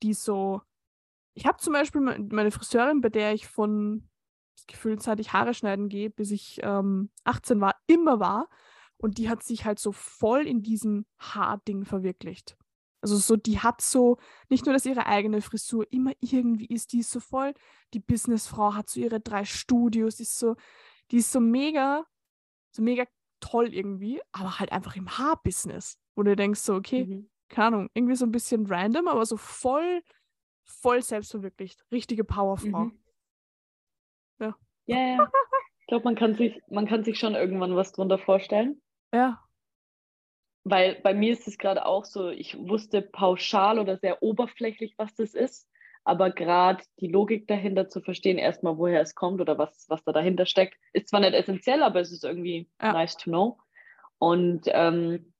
[0.03, 0.63] die so,
[1.35, 4.09] ich habe zum Beispiel meine Friseurin, bei der ich von
[4.67, 8.49] gefühlt seit ich Haare schneiden gehe, bis ich ähm, 18 war, immer war.
[8.97, 12.57] Und die hat sich halt so voll in diesem Haarding verwirklicht.
[13.01, 16.99] Also so, die hat so, nicht nur, dass ihre eigene Frisur immer irgendwie ist, die
[17.01, 17.55] ist so voll,
[17.95, 20.57] die Businessfrau hat so ihre drei Studios, ist so,
[21.13, 22.05] die ist so mega,
[22.73, 23.05] so mega
[23.41, 27.31] toll irgendwie, aber halt einfach im Haarbusiness, wo du denkst so, okay, mhm.
[27.49, 30.03] keine Ahnung, irgendwie so ein bisschen random, aber so voll,
[30.65, 31.85] voll selbstverwirklicht.
[31.93, 32.85] Richtige Powerfrau.
[32.85, 32.99] Mhm.
[34.41, 34.57] Ja.
[34.87, 35.31] Ja, ja.
[35.81, 38.83] Ich glaube, man kann sich, man kann sich schon irgendwann was drunter vorstellen.
[39.13, 39.43] Ja.
[40.65, 45.15] Weil bei mir ist es gerade auch so, ich wusste pauschal oder sehr oberflächlich, was
[45.15, 45.68] das ist,
[46.09, 50.13] aber gerade die Logik dahinter zu verstehen, erstmal woher es kommt oder was, was da
[50.13, 52.93] dahinter steckt, ist zwar nicht essentiell, aber es ist irgendwie ja.
[52.93, 53.59] nice to know.
[54.17, 55.35] Und ähm,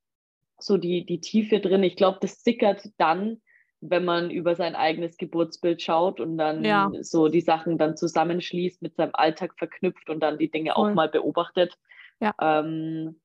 [0.59, 3.41] so die, die Tiefe drin, ich glaube, das sickert dann,
[3.81, 6.91] wenn man über sein eigenes Geburtsbild schaut und dann ja.
[7.01, 10.91] so die Sachen dann zusammenschließt, mit seinem Alltag verknüpft und dann die Dinge cool.
[10.91, 11.79] auch mal beobachtet.
[12.21, 12.35] Ja.
[12.43, 13.19] Ähm,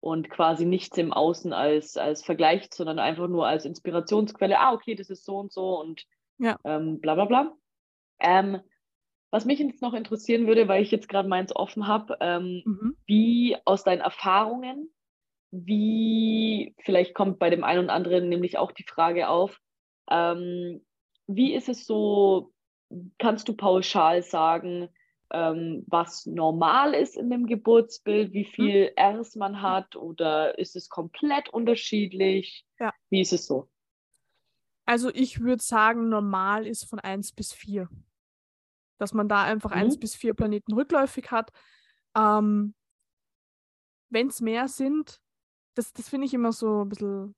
[0.00, 4.58] und quasi nichts im Außen als, als Vergleich, sondern einfach nur als Inspirationsquelle.
[4.58, 6.04] Ah, okay, das ist so und so und
[6.38, 6.58] ja.
[6.64, 7.56] ähm, bla bla bla.
[8.20, 8.60] Ähm,
[9.30, 12.96] was mich jetzt noch interessieren würde, weil ich jetzt gerade meins offen habe, ähm, mhm.
[13.06, 14.90] wie aus deinen Erfahrungen,
[15.50, 19.60] wie, vielleicht kommt bei dem einen und anderen nämlich auch die Frage auf,
[20.10, 20.84] ähm,
[21.26, 22.52] wie ist es so,
[23.18, 24.88] kannst du pauschal sagen,
[25.32, 28.52] ähm, was normal ist in dem Geburtsbild, wie hm.
[28.52, 29.18] viel mhm.
[29.20, 32.64] Rs man hat oder ist es komplett unterschiedlich?
[32.78, 32.92] Ja.
[33.10, 33.68] Wie ist es so?
[34.84, 37.88] Also ich würde sagen, normal ist von 1 bis 4.
[38.98, 39.82] Dass man da einfach mhm.
[39.82, 41.50] 1 bis 4 Planeten rückläufig hat.
[42.14, 42.74] Ähm,
[44.10, 45.20] Wenn es mehr sind,
[45.74, 47.34] das, das finde ich immer so ein bisschen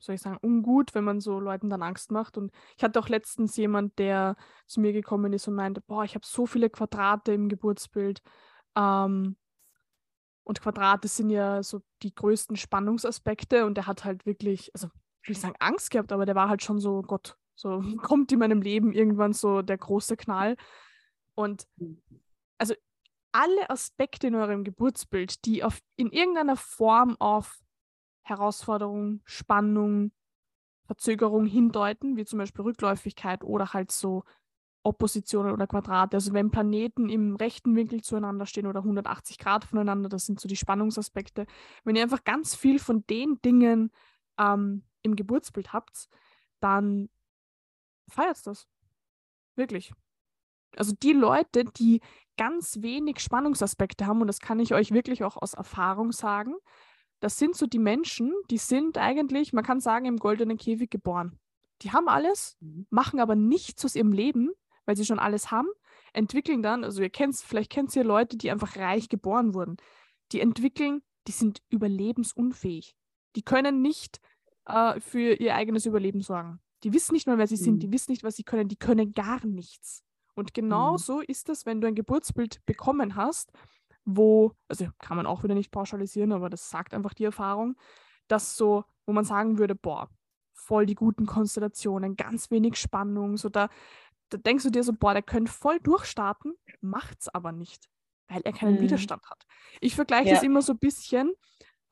[0.00, 2.38] soll ich sagen, ungut, wenn man so Leuten dann Angst macht.
[2.38, 6.14] Und ich hatte auch letztens jemand, der zu mir gekommen ist und meinte, boah, ich
[6.14, 8.22] habe so viele Quadrate im Geburtsbild.
[8.76, 9.36] Ähm,
[10.42, 14.88] und Quadrate sind ja so die größten Spannungsaspekte und er hat halt wirklich, also
[15.22, 18.32] ich will nicht sagen Angst gehabt, aber der war halt schon so, Gott, so kommt
[18.32, 20.56] in meinem Leben irgendwann so der große Knall.
[21.34, 21.66] Und
[22.58, 22.74] also
[23.32, 27.60] alle Aspekte in eurem Geburtsbild, die auf, in irgendeiner Form auf
[28.22, 30.12] Herausforderung, Spannung,
[30.84, 34.24] Verzögerung hindeuten, wie zum Beispiel Rückläufigkeit oder halt so
[34.82, 36.16] Oppositionen oder Quadrate.
[36.16, 40.48] Also wenn Planeten im rechten Winkel zueinander stehen oder 180 Grad voneinander, das sind so
[40.48, 41.46] die Spannungsaspekte.
[41.84, 43.92] Wenn ihr einfach ganz viel von den Dingen
[44.38, 46.08] ähm, im Geburtsbild habt,
[46.60, 47.08] dann
[48.08, 48.68] feiert das.
[49.56, 49.92] Wirklich.
[50.76, 52.00] Also die Leute, die
[52.36, 56.54] ganz wenig Spannungsaspekte haben, und das kann ich euch wirklich auch aus Erfahrung sagen,
[57.20, 61.38] das sind so die Menschen, die sind eigentlich, man kann sagen, im goldenen Käfig geboren.
[61.82, 62.86] Die haben alles, mhm.
[62.90, 64.50] machen aber nichts aus ihrem Leben,
[64.86, 65.68] weil sie schon alles haben,
[66.12, 69.76] entwickeln dann, also ihr kennt vielleicht kennt ihr Leute, die einfach reich geboren wurden.
[70.32, 72.96] Die entwickeln, die sind überlebensunfähig.
[73.36, 74.20] Die können nicht
[74.70, 76.60] äh, für ihr eigenes Überleben sorgen.
[76.82, 77.64] Die wissen nicht mal, wer sie mhm.
[77.64, 80.02] sind, die wissen nicht, was sie können, die können gar nichts.
[80.34, 81.24] Und genauso mhm.
[81.28, 83.52] ist es, wenn du ein Geburtsbild bekommen hast,
[84.04, 87.76] wo, also kann man auch wieder nicht pauschalisieren, aber das sagt einfach die Erfahrung,
[88.28, 90.08] dass so, wo man sagen würde, boah,
[90.52, 93.68] voll die guten Konstellationen, ganz wenig Spannung, so da,
[94.30, 97.88] da denkst du dir so, boah, der könnte voll durchstarten, macht's aber nicht,
[98.28, 98.82] weil er keinen mhm.
[98.82, 99.44] Widerstand hat.
[99.80, 100.34] Ich vergleiche ja.
[100.34, 101.32] das immer so ein bisschen,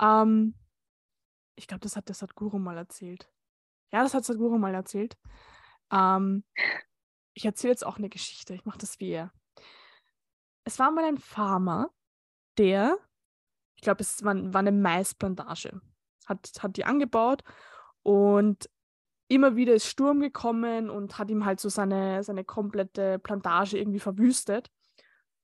[0.01, 0.55] ähm,
[1.59, 3.31] ich glaube, das hat der Sadhguru mal erzählt.
[3.93, 5.19] Ja, das hat Sadhguru mal erzählt.
[5.93, 6.45] Ähm,
[7.35, 9.33] ich erzähle jetzt auch eine Geschichte, ich mache das wie er.
[10.65, 11.91] Es war mal ein Farmer,
[12.59, 12.99] der,
[13.77, 15.81] ich glaube, es war, war eine Maisplantage,
[16.27, 17.43] hat, hat die angebaut
[18.03, 18.69] und
[19.29, 24.01] immer wieder ist Sturm gekommen und hat ihm halt so seine, seine komplette Plantage irgendwie
[24.01, 24.71] verwüstet.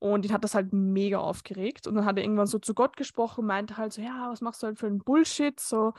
[0.04, 1.86] Und ihn hat das halt mega aufgeregt.
[1.86, 4.62] Und dann hat er irgendwann so zu Gott gesprochen meinte halt so, ja, was machst
[4.62, 5.58] du halt für einen Bullshit?
[5.58, 5.94] So,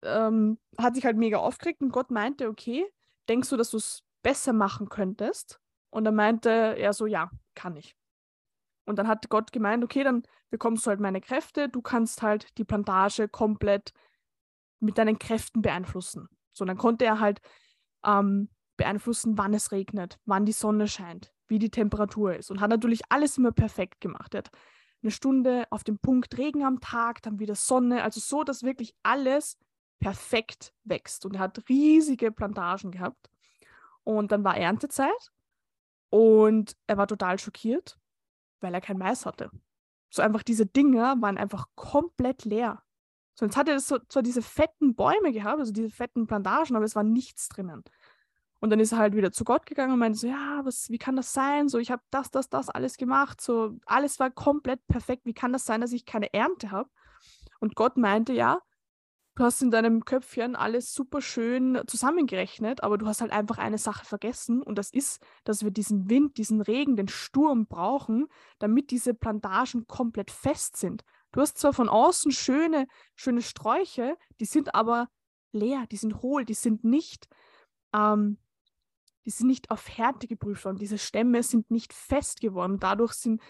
[0.00, 2.82] ähm, hat sich halt mega aufgeregt und Gott meinte, okay,
[3.28, 5.60] denkst du, dass du es besser machen könntest?
[5.90, 7.94] Und dann meinte er so, ja, kann ich.
[8.86, 12.56] Und dann hat Gott gemeint, okay, dann bekommst du halt meine Kräfte, du kannst halt
[12.56, 13.92] die Plantage komplett
[14.78, 16.30] mit deinen Kräften beeinflussen.
[16.54, 17.42] So, dann konnte er halt
[18.02, 18.48] ähm,
[18.78, 23.02] beeinflussen, wann es regnet, wann die Sonne scheint, wie die Temperatur ist und hat natürlich
[23.08, 24.34] alles immer perfekt gemacht.
[24.34, 24.50] Er hat
[25.02, 28.94] eine Stunde auf dem Punkt Regen am Tag, dann wieder Sonne, also so, dass wirklich
[29.02, 29.58] alles
[29.98, 31.26] perfekt wächst.
[31.26, 33.30] Und er hat riesige Plantagen gehabt.
[34.04, 35.30] Und dann war Erntezeit
[36.08, 37.98] und er war total schockiert,
[38.60, 39.50] weil er kein Mais hatte.
[40.08, 42.82] So einfach diese Dinger waren einfach komplett leer.
[43.34, 46.96] Sonst hat er so, zwar diese fetten Bäume gehabt, also diese fetten Plantagen, aber es
[46.96, 47.84] war nichts drinnen.
[48.60, 50.98] Und dann ist er halt wieder zu Gott gegangen und meinte so, ja, was, wie
[50.98, 51.68] kann das sein?
[51.68, 53.40] So, ich habe das, das, das alles gemacht.
[53.40, 55.24] So, alles war komplett perfekt.
[55.24, 56.90] Wie kann das sein, dass ich keine Ernte habe?
[57.58, 58.60] Und Gott meinte, ja,
[59.34, 63.78] du hast in deinem Köpfchen alles super schön zusammengerechnet, aber du hast halt einfach eine
[63.78, 68.26] Sache vergessen und das ist, dass wir diesen Wind, diesen Regen, den Sturm brauchen,
[68.58, 71.04] damit diese Plantagen komplett fest sind.
[71.32, 75.08] Du hast zwar von außen schöne, schöne Sträuche, die sind aber
[75.52, 77.28] leer, die sind hohl, die sind nicht
[77.94, 78.38] ähm,
[79.24, 80.78] die sind nicht auf Härte geprüft worden.
[80.78, 82.78] Diese Stämme sind nicht fest geworden.
[82.78, 83.40] Dadurch sind,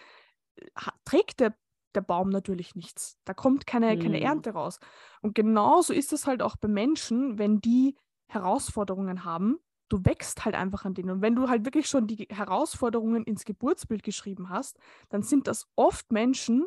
[0.57, 0.66] äh,
[1.05, 1.57] trägt der,
[1.95, 3.18] der Baum natürlich nichts.
[3.25, 4.01] Da kommt keine, mhm.
[4.01, 4.79] keine Ernte raus.
[5.23, 7.97] Und genauso ist es halt auch bei Menschen, wenn die
[8.29, 9.59] Herausforderungen haben.
[9.89, 11.11] Du wächst halt einfach an denen.
[11.11, 15.66] Und wenn du halt wirklich schon die Herausforderungen ins Geburtsbild geschrieben hast, dann sind das
[15.75, 16.66] oft Menschen,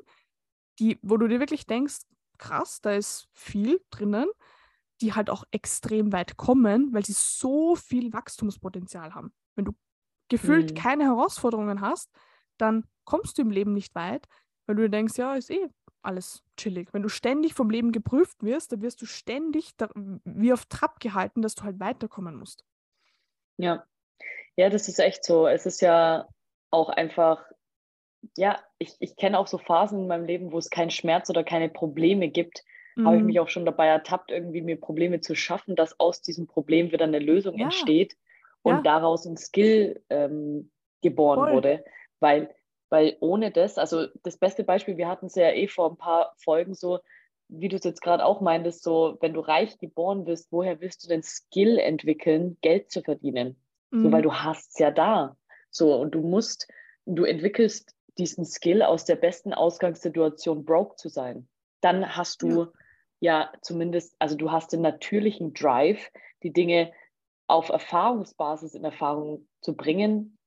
[0.80, 2.02] die, wo du dir wirklich denkst,
[2.38, 4.28] krass, da ist viel drinnen
[5.04, 9.34] die halt auch extrem weit kommen, weil sie so viel Wachstumspotenzial haben.
[9.56, 9.74] Wenn du
[10.30, 10.76] gefühlt mhm.
[10.76, 12.10] keine Herausforderungen hast,
[12.58, 14.28] dann kommst du im Leben nicht weit,
[14.66, 15.68] weil du denkst, ja, ist eh
[16.02, 16.94] alles chillig.
[16.94, 19.72] Wenn du ständig vom Leben geprüft wirst, dann wirst du ständig
[20.24, 22.64] wie auf Trab gehalten, dass du halt weiterkommen musst.
[23.58, 23.86] Ja,
[24.56, 25.48] ja, das ist echt so.
[25.48, 26.28] Es ist ja
[26.72, 27.44] auch einfach,
[28.38, 31.44] ja, ich, ich kenne auch so Phasen in meinem Leben, wo es keinen Schmerz oder
[31.44, 32.64] keine Probleme gibt,
[32.96, 33.08] mhm.
[33.08, 36.48] habe ich mich auch schon dabei ertappt, irgendwie mir Probleme zu schaffen, dass aus diesem
[36.48, 37.66] Problem wieder eine Lösung ja.
[37.66, 38.16] entsteht
[38.62, 38.82] und ja.
[38.82, 40.72] daraus ein Skill ähm,
[41.02, 41.54] geboren Voll.
[41.54, 41.86] wurde.
[42.20, 42.54] Weil,
[42.90, 46.34] weil ohne das, also das beste Beispiel, wir hatten es ja eh vor ein paar
[46.38, 47.00] Folgen so,
[47.50, 51.04] wie du es jetzt gerade auch meintest, so, wenn du reich geboren bist, woher wirst
[51.04, 53.58] du den Skill entwickeln, Geld zu verdienen?
[53.92, 54.04] Mhm.
[54.04, 55.38] So, weil du hast es ja da.
[55.70, 56.68] So, und du musst,
[57.06, 61.48] du entwickelst diesen Skill aus der besten Ausgangssituation broke zu sein.
[61.82, 62.72] Dann hast du ja
[63.24, 66.12] ja zumindest, also du hast den natürlichen Drive,
[66.44, 66.92] die Dinge
[67.48, 70.38] auf Erfahrungsbasis in Erfahrung zu bringen,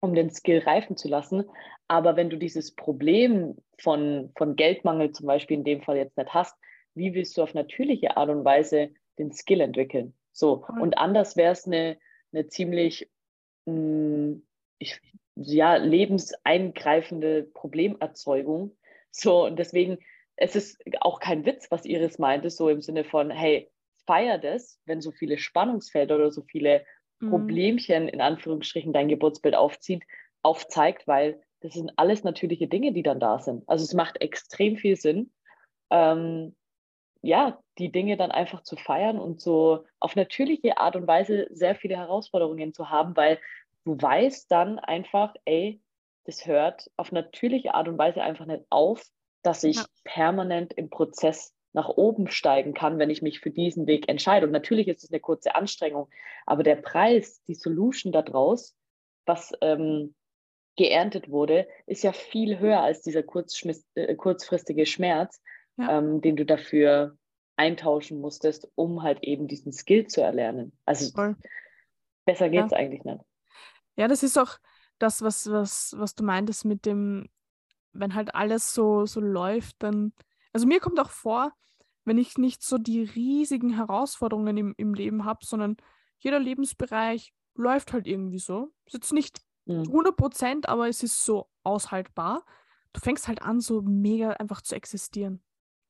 [0.00, 1.44] um den Skill reifen zu lassen.
[1.88, 6.32] Aber wenn du dieses Problem von, von Geldmangel zum Beispiel in dem Fall jetzt nicht
[6.32, 6.56] hast,
[6.94, 10.14] wie willst du auf natürliche Art und Weise den Skill entwickeln?
[10.32, 11.98] So, und anders wäre es eine,
[12.32, 13.10] eine ziemlich
[13.66, 14.46] mh, hm,
[14.78, 15.00] ich,
[15.36, 18.74] ja, lebenseingreifende Problemerzeugung.
[19.10, 19.98] So, und deswegen
[20.42, 23.70] es ist auch kein Witz, was Iris meinte, so im Sinne von, hey,
[24.06, 26.84] feier das, wenn so viele Spannungsfelder oder so viele
[27.20, 27.30] mhm.
[27.30, 30.02] Problemchen in Anführungsstrichen dein Geburtsbild aufzieht,
[30.42, 33.62] aufzeigt, weil das sind alles natürliche Dinge, die dann da sind.
[33.68, 35.30] Also es macht extrem viel Sinn,
[35.90, 36.56] ähm,
[37.20, 41.76] ja, die Dinge dann einfach zu feiern und so auf natürliche Art und Weise sehr
[41.76, 43.38] viele Herausforderungen zu haben, weil
[43.84, 45.80] du weißt dann einfach, ey,
[46.24, 49.08] das hört auf natürliche Art und Weise einfach nicht auf,
[49.42, 49.86] dass ich ja.
[50.04, 54.46] permanent im Prozess nach oben steigen kann, wenn ich mich für diesen Weg entscheide.
[54.46, 56.08] Und natürlich ist es eine kurze Anstrengung,
[56.46, 58.76] aber der Preis, die Solution daraus,
[59.24, 60.14] was ähm,
[60.76, 63.22] geerntet wurde, ist ja viel höher als dieser
[63.94, 65.42] äh, kurzfristige Schmerz,
[65.76, 65.98] ja.
[65.98, 67.16] ähm, den du dafür
[67.56, 70.72] eintauschen musstest, um halt eben diesen Skill zu erlernen.
[70.84, 71.36] Also Voll.
[72.24, 72.78] besser geht es ja.
[72.78, 73.20] eigentlich nicht.
[73.96, 74.58] Ja, das ist auch
[74.98, 77.28] das, was, was, was du meintest mit dem,
[77.92, 80.12] wenn halt alles so, so läuft, dann.
[80.52, 81.52] Also mir kommt auch vor,
[82.04, 85.76] wenn ich nicht so die riesigen Herausforderungen im, im Leben habe, sondern
[86.18, 88.72] jeder Lebensbereich läuft halt irgendwie so.
[88.86, 89.82] Ist jetzt nicht mhm.
[89.82, 92.44] 100 Prozent, aber es ist so aushaltbar.
[92.92, 95.42] Du fängst halt an, so mega einfach zu existieren.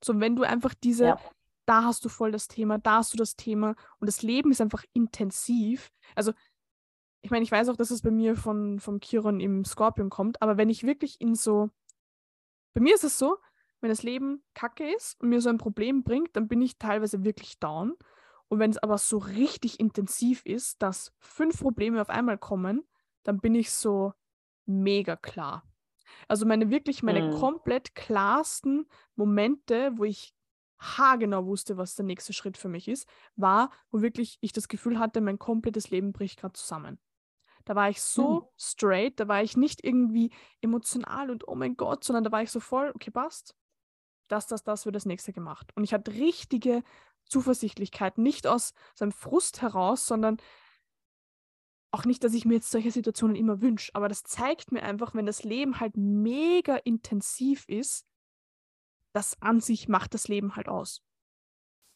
[0.05, 1.21] So, wenn du einfach diese, ja.
[1.67, 4.61] da hast du voll das Thema, da hast du das Thema und das Leben ist
[4.61, 5.91] einfach intensiv.
[6.15, 6.33] Also,
[7.23, 10.43] ich meine, ich weiß auch, dass es bei mir von, vom Chiron im Skorpion kommt,
[10.43, 11.71] aber wenn ich wirklich in so
[12.75, 13.39] bei mir ist es so,
[13.81, 17.25] wenn das Leben kacke ist und mir so ein Problem bringt, dann bin ich teilweise
[17.25, 17.95] wirklich down.
[18.49, 22.85] Und wenn es aber so richtig intensiv ist, dass fünf Probleme auf einmal kommen,
[23.25, 24.13] dann bin ich so
[24.67, 25.65] mega klar.
[26.29, 27.39] Also meine wirklich, meine mhm.
[27.39, 30.35] komplett klarsten Momente, wo ich
[30.79, 34.99] haargenau wusste, was der nächste Schritt für mich ist, war, wo wirklich ich das Gefühl
[34.99, 36.99] hatte, mein komplettes Leben bricht gerade zusammen.
[37.65, 38.47] Da war ich so mhm.
[38.57, 42.51] straight, da war ich nicht irgendwie emotional und oh mein Gott, sondern da war ich
[42.51, 43.55] so voll, okay, passt.
[44.29, 45.71] Das, das, das wird das nächste gemacht.
[45.75, 46.83] Und ich hatte richtige
[47.27, 50.39] Zuversichtlichkeit, nicht aus seinem Frust heraus, sondern
[51.93, 55.15] auch nicht, dass ich mir jetzt solche Situationen immer wünsche, aber das zeigt mir einfach,
[55.15, 58.07] wenn das Leben halt mega intensiv ist,
[59.13, 61.03] das an sich macht das Leben halt aus.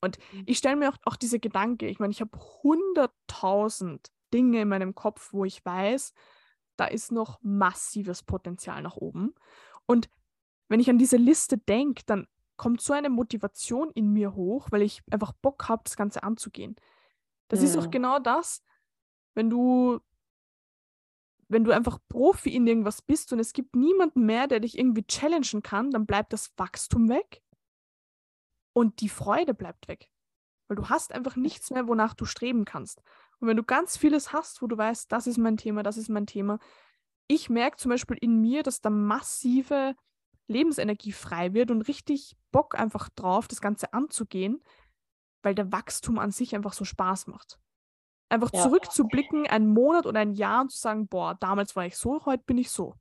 [0.03, 0.43] Und mhm.
[0.47, 4.95] ich stelle mir auch, auch diese Gedanke, ich meine, ich habe hunderttausend Dinge in meinem
[4.95, 6.13] Kopf, wo ich weiß,
[6.77, 9.35] da ist noch massives Potenzial nach oben.
[9.87, 10.11] Und
[10.69, 12.27] wenn ich an diese Liste denke, dann
[12.59, 16.77] kommt so eine Motivation in mir hoch, weil ich einfach Bock habe, das Ganze anzugehen.
[17.49, 18.63] Das ist auch genau das,
[19.35, 20.01] wenn du,
[21.49, 25.07] wenn du einfach Profi in irgendwas bist und es gibt niemanden mehr, der dich irgendwie
[25.07, 27.43] challengen kann, dann bleibt das Wachstum weg
[28.73, 30.11] und die Freude bleibt weg.
[30.69, 33.01] Weil du hast einfach nichts mehr, wonach du streben kannst.
[33.41, 36.09] Und wenn du ganz vieles hast, wo du weißt, das ist mein Thema, das ist
[36.09, 36.59] mein Thema,
[37.29, 39.95] ich merke zum Beispiel in mir, dass da massive
[40.49, 44.63] Lebensenergie frei wird und richtig Bock einfach drauf, das Ganze anzugehen,
[45.43, 47.59] weil der Wachstum an sich einfach so Spaß macht.
[48.29, 48.63] Einfach Ja.
[48.63, 52.45] zurückzublicken, einen Monat oder ein Jahr und zu sagen, boah, damals war ich so, heute
[52.45, 52.95] bin ich so.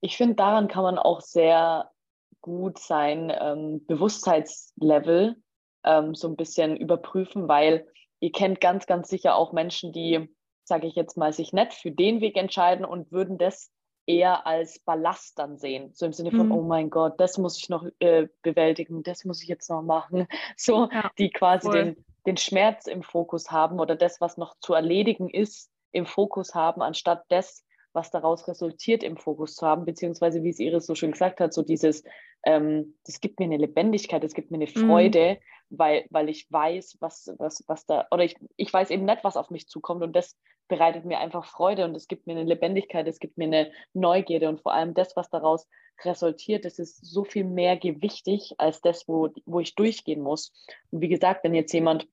[0.00, 1.90] Ich finde, daran kann man auch sehr
[2.40, 5.42] gut sein ähm, Bewusstheitslevel
[5.82, 7.86] ähm, so ein bisschen überprüfen, weil
[8.24, 10.28] ihr kennt ganz, ganz sicher auch Menschen, die,
[10.64, 13.70] sage ich jetzt mal, sich nicht für den Weg entscheiden und würden das
[14.06, 15.90] eher als Ballast dann sehen.
[15.92, 16.52] So im Sinne von, Mhm.
[16.52, 20.26] oh mein Gott, das muss ich noch äh, bewältigen, das muss ich jetzt noch machen.
[20.56, 21.74] So, Ja, die quasi voll.
[21.84, 26.54] den, den Schmerz im Fokus haben oder das, was noch zu erledigen ist, im Fokus
[26.54, 30.94] haben, anstatt das, was daraus resultiert, im Fokus zu haben, beziehungsweise wie es Iris so
[30.94, 32.02] schön gesagt hat, so dieses,
[32.44, 34.72] ähm, das gibt mir eine Lebendigkeit, das gibt mir eine Mhm.
[35.70, 39.36] Weil, weil ich weiß, was, was, was da, oder ich, ich weiß eben nicht, was
[39.36, 40.36] auf mich zukommt und das
[40.68, 44.48] bereitet mir einfach Freude und es gibt mir eine Lebendigkeit, es gibt mir eine Neugierde
[44.48, 45.68] und vor allem das, was daraus
[46.04, 50.52] resultiert, das ist so viel mehr gewichtig als das, wo, wo ich durchgehen muss.
[50.90, 52.08] Und wie gesagt, wenn jetzt jemand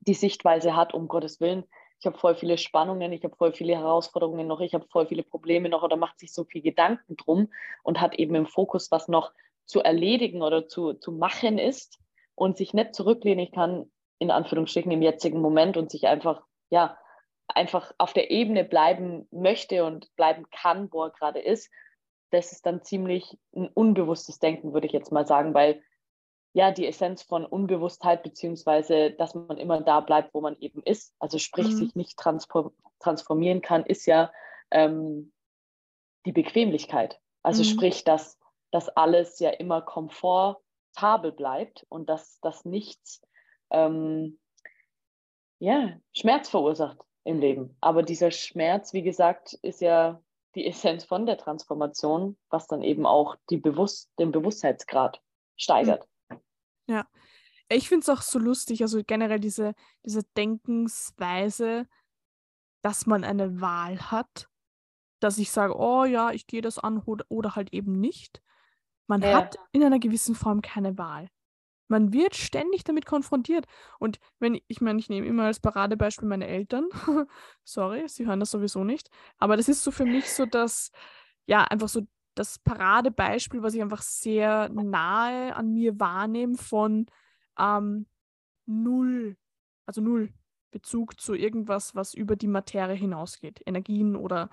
[0.00, 1.64] die Sichtweise hat, um Gottes Willen,
[1.98, 5.22] ich habe voll viele Spannungen, ich habe voll viele Herausforderungen noch, ich habe voll viele
[5.22, 7.48] Probleme noch oder macht sich so viel Gedanken drum
[7.82, 9.32] und hat eben im Fokus, was noch
[9.64, 11.98] zu erledigen oder zu, zu machen ist
[12.36, 16.96] und sich nicht zurücklehnen kann, in Anführungsstrichen im jetzigen Moment und sich einfach, ja,
[17.48, 21.70] einfach auf der Ebene bleiben möchte und bleiben kann, wo er gerade ist,
[22.30, 25.82] das ist dann ziemlich ein unbewusstes Denken, würde ich jetzt mal sagen, weil
[26.54, 31.14] ja, die Essenz von Unbewusstheit, beziehungsweise, dass man immer da bleibt, wo man eben ist,
[31.18, 31.70] also sprich, Mhm.
[31.72, 34.32] sich nicht transform transformieren kann, ist ja
[34.70, 35.32] ähm,
[36.24, 37.20] die Bequemlichkeit.
[37.42, 37.66] Also Mhm.
[37.66, 38.38] sprich, dass
[38.72, 39.82] das alles ja immer
[40.96, 43.20] komfortabel bleibt und dass das nichts
[43.70, 44.38] ähm,
[45.58, 47.76] ja, Schmerz verursacht im Leben.
[47.80, 50.22] Aber dieser Schmerz, wie gesagt, ist ja
[50.54, 55.20] die Essenz von der Transformation, was dann eben auch die Bewusst den Bewusstheitsgrad
[55.56, 56.06] steigert.
[56.86, 57.06] Ja.
[57.68, 59.74] Ich finde es auch so lustig, also generell diese,
[60.04, 61.88] diese Denkensweise,
[62.82, 64.48] dass man eine Wahl hat,
[65.18, 68.40] dass ich sage, oh ja, ich gehe das an oder halt eben nicht.
[69.06, 69.34] Man Ja.
[69.34, 71.28] hat in einer gewissen Form keine Wahl.
[71.88, 73.66] Man wird ständig damit konfrontiert.
[74.00, 76.88] Und wenn, ich meine, ich nehme immer als Paradebeispiel meine Eltern.
[77.64, 79.08] Sorry, sie hören das sowieso nicht.
[79.38, 80.90] Aber das ist so für mich so das,
[81.46, 82.02] ja, einfach so
[82.34, 87.06] das Paradebeispiel, was ich einfach sehr nahe an mir wahrnehme von
[87.58, 88.06] ähm,
[88.66, 89.36] null,
[89.86, 90.32] also null
[90.72, 93.62] Bezug zu irgendwas, was über die Materie hinausgeht.
[93.64, 94.50] Energien oder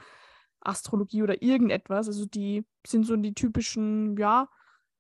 [0.66, 2.08] Astrologie oder irgendetwas.
[2.08, 4.50] Also die sind so die typischen, ja,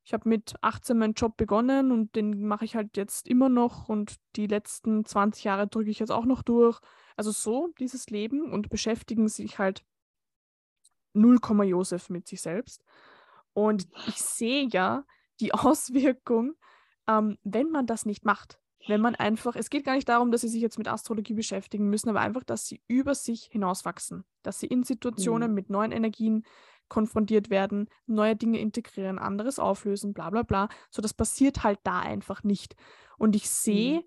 [0.06, 3.88] ich habe mit 18 meinen Job begonnen und den mache ich halt jetzt immer noch
[3.88, 6.80] und die letzten 20 Jahre drücke ich jetzt auch noch durch.
[7.16, 9.86] Also so dieses Leben und beschäftigen sich halt
[11.14, 12.84] 0, Josef mit sich selbst.
[13.54, 15.06] Und ich sehe ja
[15.40, 16.56] die Auswirkung,
[17.08, 18.60] ähm, wenn man das nicht macht.
[18.86, 21.90] Wenn man einfach, es geht gar nicht darum, dass sie sich jetzt mit Astrologie beschäftigen
[21.90, 25.56] müssen, aber einfach, dass sie über sich hinauswachsen, dass sie in Situationen Mhm.
[25.56, 26.46] mit neuen Energien
[26.90, 30.68] konfrontiert werden, neue Dinge integrieren, anderes auflösen, bla bla bla.
[30.92, 32.76] So, das passiert halt da einfach nicht.
[33.18, 34.04] Und ich sehe Mhm.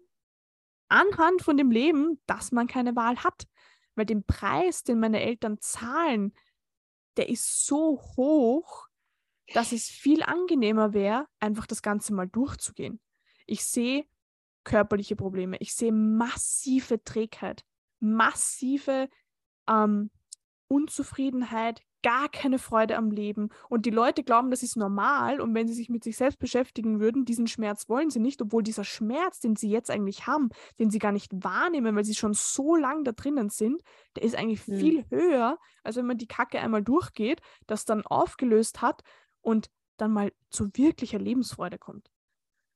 [0.88, 3.46] anhand von dem Leben, dass man keine Wahl hat.
[3.94, 6.34] Weil den Preis, den meine Eltern zahlen,
[7.16, 8.88] der ist so hoch,
[9.54, 13.00] dass es viel angenehmer wäre, einfach das Ganze mal durchzugehen.
[13.46, 14.04] Ich sehe
[14.66, 17.64] körperliche Probleme, ich sehe massive Trägheit,
[18.00, 19.08] massive
[19.68, 20.10] ähm,
[20.68, 23.48] Unzufriedenheit, gar keine Freude am Leben.
[23.68, 25.40] Und die Leute glauben, das ist normal.
[25.40, 28.62] Und wenn sie sich mit sich selbst beschäftigen würden, diesen Schmerz wollen sie nicht, obwohl
[28.62, 32.34] dieser Schmerz, den sie jetzt eigentlich haben, den sie gar nicht wahrnehmen, weil sie schon
[32.34, 33.82] so lang da drinnen sind,
[34.14, 34.76] der ist eigentlich Mhm.
[34.76, 39.02] viel höher, als wenn man die Kacke einmal durchgeht, das dann aufgelöst hat
[39.40, 42.10] und dann mal zu wirklicher Lebensfreude kommt.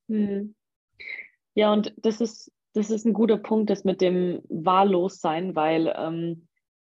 [0.07, 0.55] Mhm.
[1.55, 6.47] Ja, und das ist, das ist ein guter Punkt, das mit dem Wahllossein, weil ähm,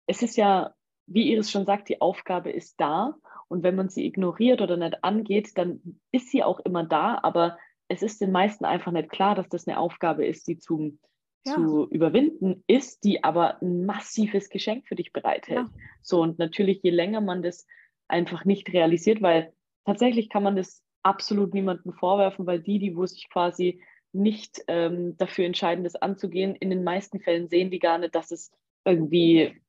[0.08, 0.74] es ist ja,
[1.06, 3.16] wie Iris schon sagt, die Aufgabe ist da.
[3.48, 7.58] Und wenn man sie ignoriert oder nicht angeht, dann ist sie auch immer da, aber
[7.88, 10.98] es ist den meisten einfach nicht klar, dass das eine Aufgabe ist, die zu,
[11.46, 11.54] Ja.
[11.54, 15.68] zu überwinden ist, die aber ein massives Geschenk für dich bereithält.
[15.68, 15.74] Ja.
[16.02, 17.66] So, und natürlich, je länger man das
[18.10, 19.54] einfach nicht realisiert, weil
[19.86, 23.82] tatsächlich kann man das absolut niemanden vorwerfen, weil die, die wo sich quasi
[24.18, 28.32] nicht ähm, dafür entscheiden, das anzugehen, in den meisten Fällen sehen die gar nicht, dass
[28.32, 28.52] es
[28.86, 29.62] irgendwie,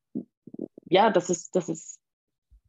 [0.86, 1.98] ja, dass es, dass es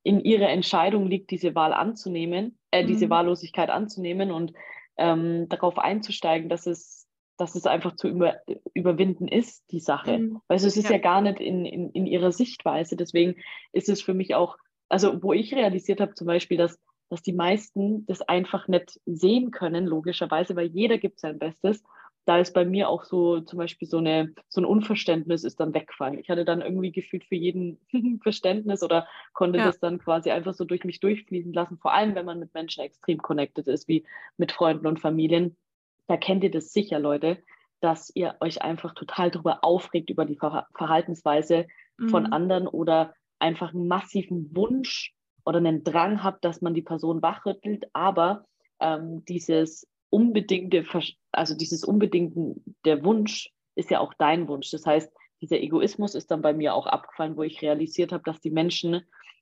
[0.03, 3.11] in ihrer Entscheidung liegt, diese Wahl anzunehmen, äh, diese mhm.
[3.11, 4.53] Wahllosigkeit anzunehmen und
[4.97, 7.07] ähm, darauf einzusteigen, dass es,
[7.37, 8.39] dass es einfach zu über,
[8.73, 10.19] überwinden ist, die Sache.
[10.19, 10.33] Mhm.
[10.47, 12.95] Weil also es ist ja, ja gar nicht in, in, in ihrer Sichtweise.
[12.95, 13.35] Deswegen
[13.71, 14.57] ist es für mich auch,
[14.89, 16.79] also wo ich realisiert habe zum Beispiel, dass,
[17.09, 21.83] dass die meisten das einfach nicht sehen können, logischerweise, weil jeder gibt sein Bestes
[22.29, 25.73] da ist bei mir auch so zum Beispiel so, eine, so ein Unverständnis ist dann
[25.73, 26.19] weggefallen.
[26.19, 27.79] Ich hatte dann irgendwie gefühlt für jeden
[28.21, 29.65] Verständnis oder konnte ja.
[29.65, 32.83] das dann quasi einfach so durch mich durchfließen lassen, vor allem wenn man mit Menschen
[32.83, 34.05] extrem connected ist, wie
[34.37, 35.57] mit Freunden und Familien.
[36.05, 37.39] Da kennt ihr das sicher, Leute,
[37.81, 41.65] dass ihr euch einfach total darüber aufregt, über die Ver Verhaltensweise
[41.97, 42.09] mhm.
[42.09, 45.15] von anderen oder einfach einen massiven Wunsch
[45.49, 48.45] oder einen Drang habt, dass man die Person wachrüttelt, aber
[48.79, 50.85] ähm, dieses unbedingte,
[51.31, 54.69] also dieses unbedingte, der Wunsch ist ja auch dein Wunsch.
[54.69, 58.39] Das heißt, dieser Egoismus ist dann bei mir auch abgefallen, wo ich realisiert habe, dass
[58.41, 59.01] die Menschen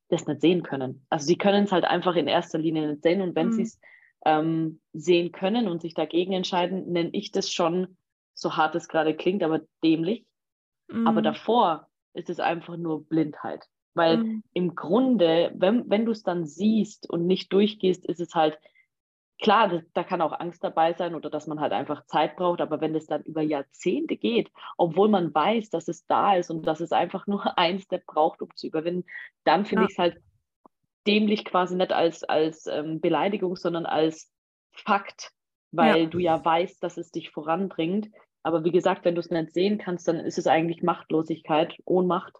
[0.09, 1.05] das nicht sehen können.
[1.09, 3.53] Also sie können es halt einfach in erster Linie nicht sehen und wenn mhm.
[3.53, 3.79] sie es
[4.25, 7.97] ähm, sehen können und sich dagegen entscheiden, nenne ich das schon,
[8.33, 10.25] so hart es gerade klingt, aber dämlich.
[10.87, 11.05] Mhm.
[11.05, 13.67] Aber davor ist es einfach nur Blindheit.
[13.97, 14.43] Weil mhm.
[14.53, 18.57] im Grunde, wenn, wenn du es dann siehst und nicht durchgehst, ist es halt,
[19.39, 22.61] klar, das, da kann auch Angst dabei sein oder dass man halt einfach Zeit braucht,
[22.61, 26.65] aber wenn es dann über Jahrzehnte geht, obwohl man weiß, dass es da ist und
[26.65, 29.05] dass es einfach nur ein Step braucht, um zu überwinden,
[29.43, 29.87] dann finde ja.
[29.87, 30.17] ich es halt
[31.07, 34.29] dämlich quasi nicht als, als ähm, Beleidigung, sondern als
[34.73, 35.31] Fakt,
[35.71, 36.05] weil ja.
[36.05, 38.09] du ja weißt, dass es dich voranbringt.
[38.43, 42.37] Aber wie gesagt, wenn du es nicht sehen kannst, dann ist es eigentlich Machtlosigkeit, Ohnmacht.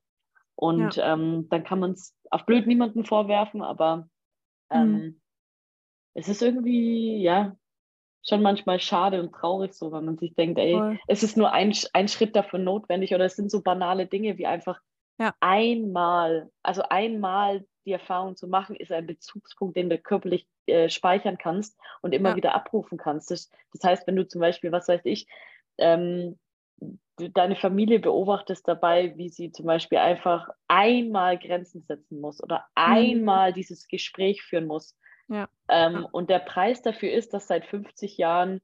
[0.58, 1.14] Und ja.
[1.14, 4.10] ähm, dann kann man es auf blöd niemanden vorwerfen, aber
[4.70, 5.22] ähm, mhm
[6.18, 7.56] es ist irgendwie, ja,
[8.28, 11.00] schon manchmal schade und traurig so, weil man sich denkt, ey, Voll.
[11.08, 14.48] es ist nur ein, ein Schritt davon notwendig oder es sind so banale Dinge wie
[14.48, 14.82] einfach
[15.20, 15.34] ja.
[15.40, 21.38] einmal, also einmal die Erfahrung zu machen, ist ein Bezugspunkt, den du körperlich äh, speichern
[21.38, 22.36] kannst und immer ja.
[22.36, 23.30] wieder abrufen kannst.
[23.30, 25.28] Das, das, heißt, wenn du zum Beispiel, was weiß ich,
[25.78, 26.38] ähm,
[27.34, 32.84] deine Familie beobachtest dabei, wie sie zum Beispiel einfach einmal Grenzen setzen muss oder mhm.
[32.94, 34.96] einmal dieses Gespräch führen muss
[35.28, 35.50] ja.
[35.68, 38.62] Ähm, Und der Preis dafür ist, dass seit 50 Jahren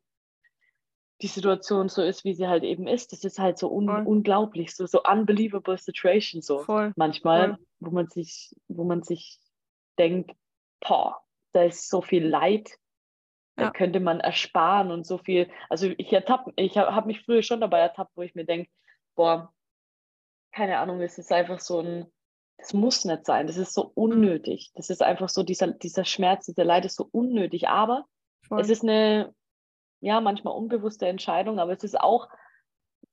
[1.22, 3.12] die Situation so ist, wie sie halt eben ist.
[3.14, 6.94] Das ist halt so un unglaublich, so, so unbelievable situation so Voll.
[6.96, 7.66] manchmal, Voll.
[7.80, 9.40] wo man sich, wo man sich
[9.98, 10.32] denkt,
[10.82, 12.72] boah, da ist so viel Leid,
[13.56, 15.50] da könnte man ersparen und so viel.
[15.70, 18.70] Also ich ertappe, ich habe hab mich früher schon dabei ertappt, wo ich mir denke,
[19.16, 19.54] boah,
[20.52, 22.12] keine Ahnung, es ist einfach so ein
[22.64, 24.72] das muss nicht sein, das ist so unnötig.
[24.76, 27.68] Das ist einfach so, dieser, dieser Schmerz, dieser Leid ist so unnötig.
[27.68, 28.06] Aber
[28.48, 28.62] Voll.
[28.62, 29.34] es ist eine,
[30.00, 32.30] ja, manchmal unbewusste Entscheidung, aber es ist auch,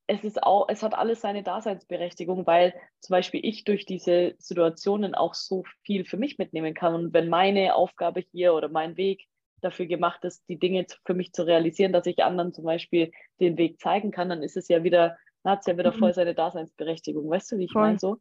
[0.06, 5.14] es ist auch, es hat alles seine Daseinsberechtigung, weil zum Beispiel ich durch diese Situationen
[5.14, 6.94] auch so viel für mich mitnehmen kann.
[6.94, 9.26] Und wenn meine Aufgabe hier oder mein Weg
[9.60, 13.56] dafür gemacht ist, die Dinge für mich zu realisieren, dass ich anderen zum Beispiel den
[13.56, 16.14] Weg zeigen kann, dann ist es ja wieder, dann hat es ja wieder voll mhm.
[16.14, 17.28] seine Daseinsberechtigung.
[17.28, 18.18] Weißt du, wie ich meine so?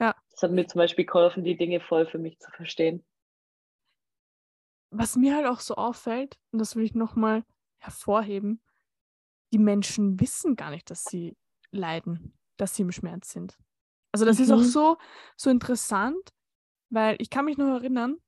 [0.00, 0.14] Ja.
[0.30, 3.04] Das hat mir zum Beispiel geholfen, die Dinge voll für mich zu verstehen.
[4.90, 7.44] Was mir halt auch so auffällt, und das will ich nochmal
[7.78, 8.60] hervorheben,
[9.52, 11.36] die Menschen wissen gar nicht, dass sie
[11.70, 13.56] leiden, dass sie im Schmerz sind.
[14.12, 14.44] Also das mhm.
[14.44, 14.64] ist auch mhm.
[14.64, 14.96] so,
[15.36, 16.32] so interessant,
[16.88, 18.18] weil ich kann mich noch erinnern,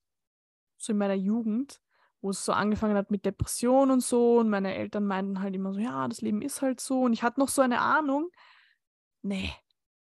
[0.78, 1.80] so in meiner Jugend,
[2.22, 5.74] wo es so angefangen hat mit Depression und so, und meine Eltern meinten halt immer
[5.74, 8.30] so, ja, das Leben ist halt so, und ich hatte noch so eine Ahnung,
[9.22, 9.52] nee,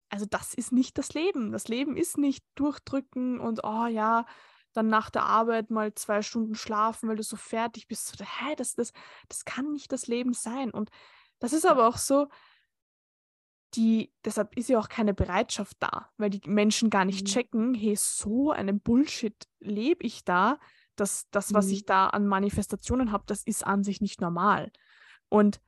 [0.10, 1.52] also das ist nicht das Leben.
[1.52, 4.26] Das Leben ist nicht durchdrücken und oh ja,
[4.74, 8.20] dann nach der Arbeit mal zwei Stunden schlafen, weil du so fertig bist.
[8.20, 8.92] Hä, das, das,
[9.28, 10.72] das kann nicht das Leben sein.
[10.72, 10.90] Und
[11.40, 12.28] das ist aber auch so,
[13.76, 17.32] die, deshalb ist ja auch keine Bereitschaft da, weil die Menschen gar nicht mhm.
[17.32, 20.60] checken, hey, so einen Bullshit lebe ich da,
[21.00, 21.74] dass das, was mhm.
[21.74, 24.72] ich da an Manifestationen habe, das ist an sich nicht normal.
[25.30, 25.62] Und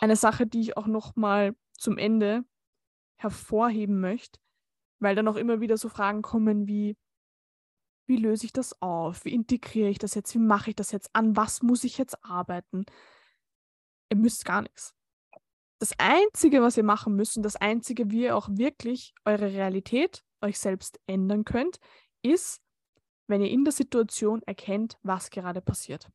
[0.00, 2.44] eine Sache, die ich auch noch mal zum Ende
[3.16, 4.38] hervorheben möchte,
[5.00, 6.96] weil dann auch immer wieder so Fragen kommen wie,
[8.06, 9.24] wie löse ich das auf?
[9.24, 10.34] Wie integriere ich das jetzt?
[10.34, 11.10] Wie mache ich das jetzt?
[11.14, 12.84] An was muss ich jetzt arbeiten?
[14.10, 14.94] Ihr müsst gar nichts.
[15.78, 20.24] Das Einzige, was ihr machen müsst, und das Einzige, wie ihr auch wirklich eure Realität
[20.40, 21.78] euch selbst ändern könnt,
[22.22, 22.60] ist,
[23.28, 26.08] wenn ihr in der Situation erkennt, was gerade passiert.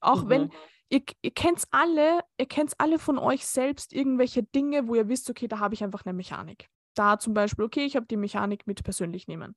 [0.00, 0.28] Auch mhm.
[0.28, 0.52] wenn
[0.88, 5.28] ihr, ihr kennt alle, ihr kennt alle von euch selbst irgendwelche Dinge, wo ihr wisst,
[5.28, 6.68] okay, da habe ich einfach eine Mechanik.
[6.94, 9.54] Da zum Beispiel, okay, ich habe die Mechanik mit persönlich nehmen.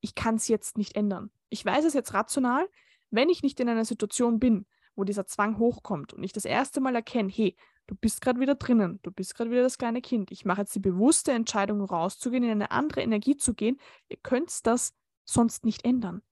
[0.00, 1.30] Ich kann es jetzt nicht ändern.
[1.48, 2.68] Ich weiß es jetzt rational,
[3.12, 6.80] Wenn ich nicht in einer Situation bin, wo dieser Zwang hochkommt und ich das erste
[6.80, 7.56] Mal erkenne, hey,
[7.88, 10.74] du bist gerade wieder drinnen, du bist gerade wieder das kleine Kind, ich mache jetzt
[10.76, 14.94] die bewusste Entscheidung, rauszugehen, in eine andere Energie zu gehen, ihr könnt das
[15.32, 16.22] sonst nicht ändern.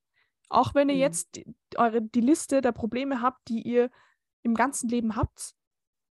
[0.48, 1.00] Auch wenn ihr mhm.
[1.00, 1.46] jetzt die,
[1.76, 3.90] eure, die Liste der Probleme habt, die ihr
[4.42, 5.54] im ganzen Leben habt,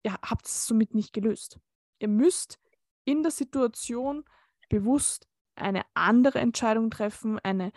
[0.03, 1.59] ihr habt es somit nicht gelöst.
[1.99, 2.59] Ihr müsst
[3.05, 4.25] in der Situation
[4.69, 5.27] bewusst
[5.57, 7.73] eine andere Entscheidung treffen, eine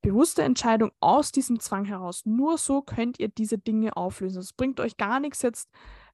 [0.00, 2.24] bewusste Entscheidung aus diesem Zwang heraus.
[2.24, 4.40] Nur so könnt ihr diese Dinge auflösen.
[4.40, 5.70] Es bringt euch gar nichts jetzt,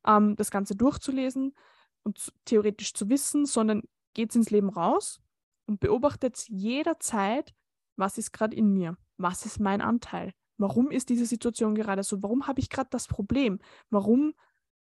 [0.06, 1.54] ähm, das Ganze durchzulesen
[2.02, 3.82] und zu, theoretisch zu wissen, sondern
[4.14, 5.20] geht ins Leben raus
[5.66, 7.54] und beobachtet jederzeit,
[7.96, 12.22] was ist gerade in mir, was ist mein Anteil, warum ist diese Situation gerade so,
[12.22, 13.58] warum habe ich gerade das Problem,
[13.90, 14.34] warum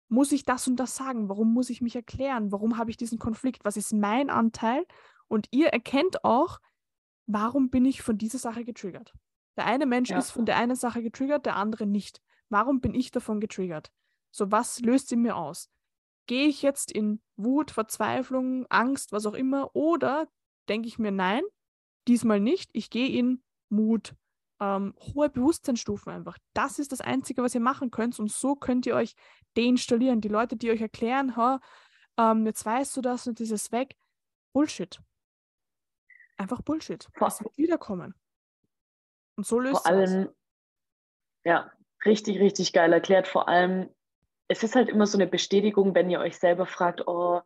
[0.08, 3.18] muss ich das und das sagen, warum muss ich mich erklären, warum habe ich diesen
[3.18, 4.84] Konflikt, was ist mein Anteil
[5.28, 6.58] und ihr erkennt auch,
[7.26, 9.12] warum bin ich von dieser Sache getriggert.
[9.56, 10.18] Der eine Mensch ja.
[10.18, 12.20] ist von der einen Sache getriggert, der andere nicht.
[12.48, 13.92] Warum bin ich davon getriggert?
[14.32, 15.70] So, was löst sie mir aus?
[16.26, 20.28] Gehe ich jetzt in Wut, Verzweiflung, Angst, was auch immer, oder
[20.68, 21.42] denke ich mir, nein,
[22.10, 24.14] diesmal nicht, ich gehe in Mut,
[24.60, 26.36] ähm, hohe Bewusstseinsstufen einfach.
[26.52, 29.14] Das ist das Einzige, was ihr machen könnt und so könnt ihr euch
[29.56, 30.20] deinstallieren.
[30.20, 31.34] Die Leute, die euch erklären,
[32.18, 33.96] ähm, jetzt weißt du das und dieses weg,
[34.52, 35.00] Bullshit.
[36.36, 37.08] Einfach Bullshit.
[37.20, 38.14] Es wird wiederkommen.
[39.36, 40.28] Und so löst Vor allem,
[41.44, 41.70] ja,
[42.04, 43.28] richtig, richtig geil erklärt.
[43.28, 43.88] Vor allem,
[44.48, 47.40] es ist halt immer so eine Bestätigung, wenn ihr euch selber fragt, oh,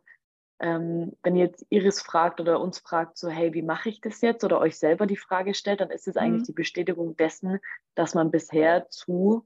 [0.59, 4.21] ähm, wenn ihr jetzt Iris fragt oder uns fragt, so, hey, wie mache ich das
[4.21, 4.43] jetzt?
[4.43, 6.21] Oder euch selber die Frage stellt, dann ist es mhm.
[6.21, 7.59] eigentlich die Bestätigung dessen,
[7.93, 9.45] dass man bisher zu,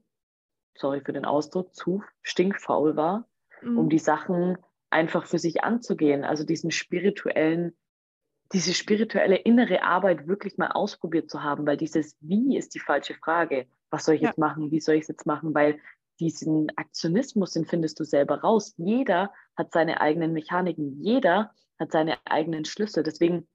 [0.76, 3.28] sorry für den Ausdruck, zu stinkfaul war,
[3.62, 3.78] mhm.
[3.78, 4.56] um die Sachen
[4.90, 6.24] einfach für sich anzugehen.
[6.24, 7.76] Also diesen spirituellen
[8.52, 13.14] diese spirituelle innere Arbeit wirklich mal ausprobiert zu haben, weil dieses Wie ist die falsche
[13.14, 13.66] Frage.
[13.90, 14.28] Was soll ich ja.
[14.28, 14.70] jetzt machen?
[14.70, 15.54] Wie soll ich es jetzt machen?
[15.54, 15.78] Weil
[16.20, 18.74] diesen Aktionismus, den findest du selber raus.
[18.76, 21.02] Jeder hat seine eigenen Mechaniken.
[21.02, 23.02] Jeder hat seine eigenen Schlüssel.
[23.02, 23.48] Deswegen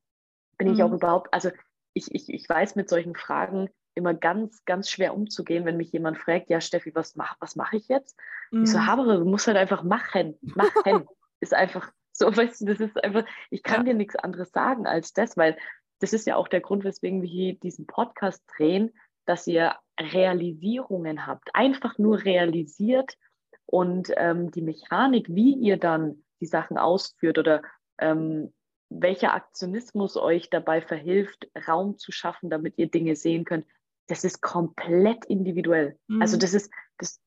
[0.57, 0.73] bin mhm.
[0.73, 0.95] ich auch mhm.
[0.95, 1.51] überhaupt, also
[1.93, 6.17] ich, ich, ich weiß mit solchen Fragen immer ganz, ganz schwer umzugehen, wenn mich jemand
[6.17, 8.19] fragt, ja Steffi, was, mach, was mache ich jetzt?
[8.51, 8.63] Mhm.
[8.63, 8.87] Ich so, mhm.
[8.87, 10.37] Habere, du musst halt einfach machen.
[10.41, 11.07] Machen
[11.39, 13.91] ist einfach so, weißt du, das ist einfach, ich kann ja.
[13.91, 15.57] dir nichts anderes sagen als das, weil
[15.99, 18.91] das ist ja auch der Grund, weswegen wir hier diesen Podcast drehen,
[19.25, 23.17] dass ihr Realisierungen habt, einfach nur realisiert
[23.65, 27.61] und ähm, die Mechanik, wie ihr dann die Sachen ausführt oder
[27.97, 28.53] ähm,
[28.89, 33.65] welcher Aktionismus euch dabei verhilft, Raum zu schaffen, damit ihr Dinge sehen könnt,
[34.07, 35.97] das ist komplett individuell.
[36.07, 36.21] Also mhm.
[36.21, 37.19] Also das ist, das,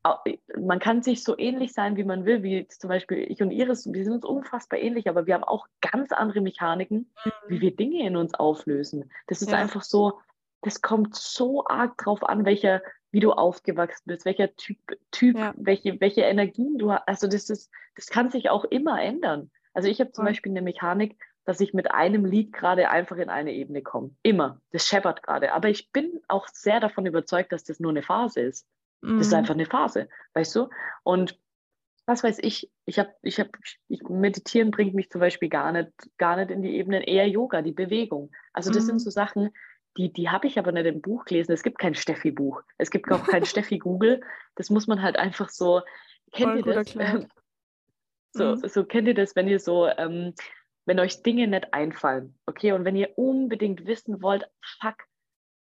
[0.56, 3.92] man kann sich so ähnlich sein, wie man will, wie zum Beispiel ich und Iris,
[3.92, 7.30] wir sind uns unfassbar ähnlich, aber wir haben auch ganz andere Mechaniken, mhm.
[7.48, 9.10] wie wir Dinge in uns auflösen.
[9.26, 9.58] Das ist ja.
[9.58, 10.20] einfach so,
[10.62, 14.78] das kommt so arg drauf an, welcher, wie du aufgewachsen bist, welcher Typ,
[15.10, 15.54] typ ja.
[15.56, 17.06] welche, welche Energien du hast.
[17.06, 19.50] Also das ist, das kann sich auch immer ändern.
[19.72, 20.30] Also ich habe zum ja.
[20.30, 24.10] Beispiel eine Mechanik, dass ich mit einem Lied gerade einfach in eine Ebene komme.
[24.22, 24.60] Immer.
[24.70, 25.52] Das scheppert gerade.
[25.52, 28.66] Aber ich bin auch sehr davon überzeugt, dass das nur eine Phase ist.
[29.00, 29.18] Mhm.
[29.18, 29.38] Das ist mhm.
[29.38, 30.68] einfach eine Phase, weißt du?
[31.04, 31.38] Und
[32.04, 33.50] was weiß ich, ich habe, ich habe,
[33.88, 37.60] ich, meditieren bringt mich zum Beispiel gar nicht, gar nicht in die Ebenen, eher Yoga,
[37.60, 38.30] die Bewegung.
[38.52, 38.86] Also das mhm.
[38.86, 39.50] sind so Sachen,
[39.98, 41.52] die, die habe ich aber nicht im Buch gelesen.
[41.52, 42.62] Es gibt kein Steffi-Buch.
[42.78, 44.22] Es gibt auch kein Steffi-Google.
[44.54, 45.82] Das muss man halt einfach so,
[46.32, 47.28] kennt Voll ihr das?
[48.32, 48.68] so, mhm.
[48.68, 50.32] so kennt ihr das, wenn ihr so ähm,
[50.88, 54.48] wenn euch Dinge nicht einfallen, okay, und wenn ihr unbedingt wissen wollt,
[54.80, 54.96] fuck,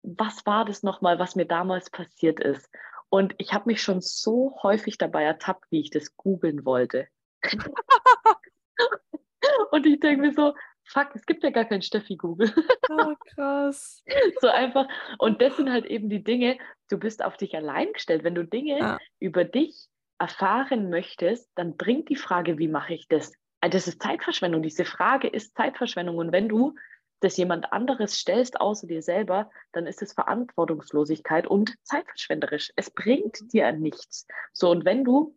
[0.02, 2.66] was war das nochmal, was mir damals passiert ist?
[3.10, 7.08] Und ich habe mich schon so häufig dabei ertappt, wie ich das googeln wollte.
[9.70, 10.54] und ich denke mir so,
[10.88, 12.52] fuck, es gibt ja gar kein Steffi-Google.
[12.90, 14.02] oh, krass.
[14.40, 14.88] So einfach.
[15.18, 16.58] Und das sind halt eben die Dinge,
[16.88, 18.24] du bist auf dich allein gestellt.
[18.24, 18.98] Wenn du Dinge ja.
[19.20, 24.02] über dich erfahren möchtest, dann bringt die Frage, wie mache ich das, äh, das ist
[24.02, 24.62] Zeitverschwendung.
[24.62, 26.16] Diese Frage ist Zeitverschwendung.
[26.16, 26.74] Und wenn du
[27.20, 32.72] das jemand anderes stellst außer dir selber, dann ist es Verantwortungslosigkeit und zeitverschwenderisch.
[32.76, 33.48] Es bringt mhm.
[33.48, 34.26] dir nichts.
[34.52, 35.36] So, und wenn du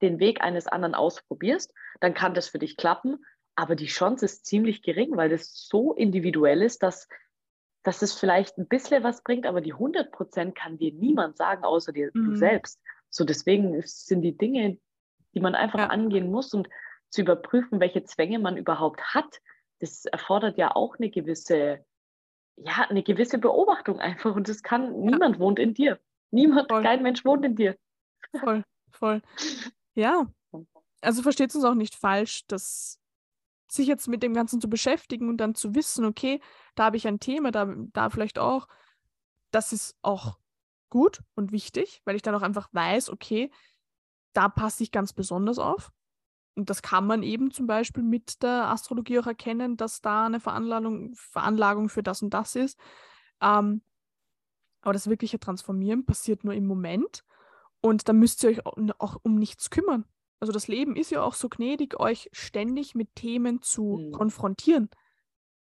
[0.00, 3.24] den Weg eines anderen ausprobierst, dann kann das für dich klappen.
[3.58, 7.08] Aber die Chance ist ziemlich gering, weil das so individuell ist, dass,
[7.82, 11.64] dass es vielleicht ein bisschen was bringt, aber die 100 Prozent kann dir niemand sagen,
[11.64, 12.24] außer dir mhm.
[12.24, 12.80] du selbst.
[13.10, 14.78] So, deswegen sind die Dinge,
[15.34, 15.86] die man einfach ja.
[15.88, 16.54] angehen muss.
[16.54, 16.68] Und
[17.10, 19.40] zu überprüfen, welche Zwänge man überhaupt hat,
[19.80, 21.84] das erfordert ja auch eine gewisse,
[22.54, 24.36] ja, eine gewisse Beobachtung einfach.
[24.36, 25.10] Und das kann, ja.
[25.10, 25.98] niemand wohnt in dir.
[26.30, 26.84] Niemand, voll.
[26.84, 27.76] kein Mensch wohnt in dir.
[28.38, 29.20] Voll, voll.
[29.96, 30.26] Ja.
[31.00, 32.98] Also versteht uns auch nicht falsch, dass
[33.72, 36.40] sich jetzt mit dem Ganzen zu beschäftigen und dann zu wissen, okay,
[36.74, 38.68] da habe ich ein Thema, da, da vielleicht auch,
[39.50, 40.38] das ist auch
[40.90, 43.50] gut und wichtig, weil ich dann auch einfach weiß, okay,
[44.32, 45.92] da passe ich ganz besonders auf.
[46.54, 50.40] Und das kann man eben zum Beispiel mit der Astrologie auch erkennen, dass da eine
[50.40, 52.78] Veranlagung, Veranlagung für das und das ist.
[53.40, 53.82] Ähm,
[54.80, 57.24] aber das wirkliche Transformieren passiert nur im Moment.
[57.80, 60.04] Und da müsst ihr euch auch um nichts kümmern.
[60.40, 64.12] Also das Leben ist ja auch so gnädig, euch ständig mit Themen zu mhm.
[64.12, 64.88] konfrontieren.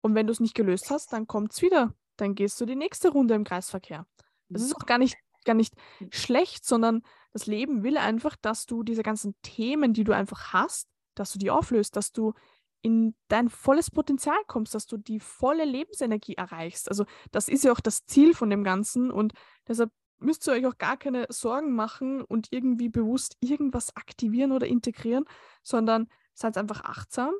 [0.00, 1.94] Und wenn du es nicht gelöst hast, dann kommt es wieder.
[2.16, 4.06] Dann gehst du die nächste Runde im Kreisverkehr.
[4.48, 4.76] Das ist mhm.
[4.76, 6.10] auch gar nicht, gar nicht hm.
[6.10, 7.02] schlecht, sondern
[7.32, 11.38] das Leben will einfach, dass du diese ganzen Themen, die du einfach hast, dass du
[11.38, 12.32] die auflöst, dass du
[12.80, 16.88] in dein volles Potenzial kommst, dass du die volle Lebensenergie erreichst.
[16.88, 19.32] Also das ist ja auch das Ziel von dem Ganzen und
[19.66, 24.66] deshalb müsst ihr euch auch gar keine Sorgen machen und irgendwie bewusst irgendwas aktivieren oder
[24.66, 25.24] integrieren,
[25.62, 27.32] sondern seid einfach achtsam,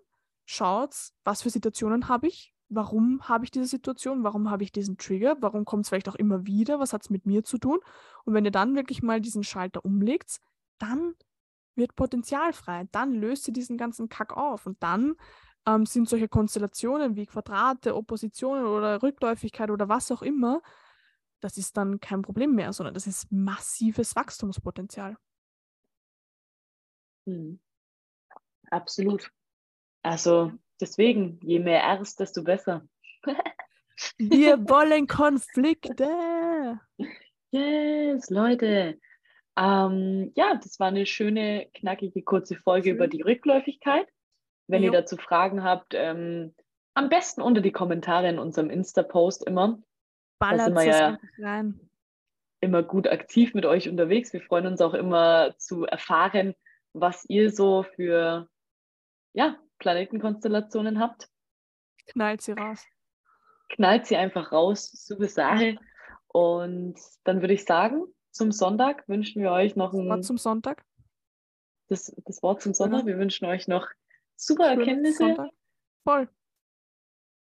[0.45, 4.99] schaut, was für Situationen habe ich, warum habe ich diese Situation, warum habe ich diesen
[4.99, 7.79] Trigger, warum kommt es vielleicht auch immer wieder, was hat es mit mir zu tun.
[8.25, 10.41] Und wenn ihr dann wirklich mal diesen Schalter umlegt,
[10.79, 11.15] dann
[11.75, 15.15] wird Potenzial frei, dann löst ihr diesen ganzen Kack auf und dann
[15.67, 20.61] ähm, sind solche Konstellationen wie Quadrate, Oppositionen oder Rückläufigkeit oder was auch immer,
[21.41, 25.17] das ist dann kein Problem mehr, sondern das ist massives Wachstumspotenzial.
[27.27, 27.61] Hm.
[28.71, 29.31] Absolut.
[30.03, 32.87] Also Deswegen, je mehr Rs, desto besser.
[34.19, 36.81] Wir wollen Konflikte.
[37.51, 38.99] Yes, Leute.
[39.57, 42.97] Ähm, ja, das war eine schöne, knackige, kurze Folge Schön.
[42.97, 44.07] über die Rückläufigkeit.
[44.69, 44.93] Wenn jo.
[44.93, 46.55] ihr dazu Fragen habt, ähm,
[46.95, 49.79] am besten unter die Kommentare in unserem Insta-Post immer.
[50.39, 51.81] Ballert wir ja rein.
[52.61, 54.33] immer gut aktiv mit euch unterwegs.
[54.33, 56.55] Wir freuen uns auch immer zu erfahren,
[56.93, 58.49] was ihr so für
[59.33, 61.29] ja, Planetenkonstellationen habt.
[62.07, 62.85] Knallt sie raus.
[63.69, 65.77] Knallt sie einfach raus, super Sache.
[66.29, 70.09] Und dann würde ich sagen, zum Sonntag wünschen wir euch noch ein.
[70.09, 70.85] Das Wort zum Sonntag.
[71.89, 73.01] Das, das Wort zum Sonntag.
[73.01, 73.07] Ja.
[73.07, 73.89] Wir wünschen euch noch
[74.37, 75.25] super Erkenntnisse.
[75.25, 75.51] Sonntag.
[76.05, 76.29] Voll.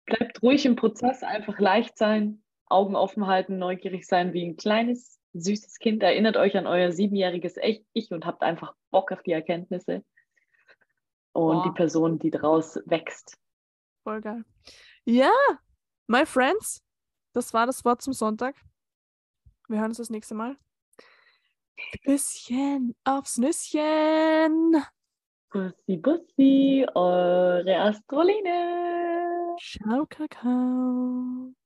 [0.06, 5.18] Bleibt ruhig im Prozess, einfach leicht sein, Augen offen halten, neugierig sein wie ein kleines,
[5.32, 6.02] süßes Kind.
[6.02, 10.04] Erinnert euch an euer siebenjähriges Ich und habt einfach Bock auf die Erkenntnisse
[11.32, 11.62] und Boah.
[11.64, 13.38] die Person, die daraus wächst.
[14.02, 14.44] Voll geil.
[15.04, 15.32] Ja,
[16.06, 16.82] my friends,
[17.32, 18.56] das war das Wort zum Sonntag.
[19.68, 20.56] Wir hören uns das nächste Mal.
[22.04, 24.82] Bisschen aufs Nüsschen.
[25.50, 29.56] Bussi, Bussi, eure Astroline.
[29.60, 31.54] Ciao, Kakao.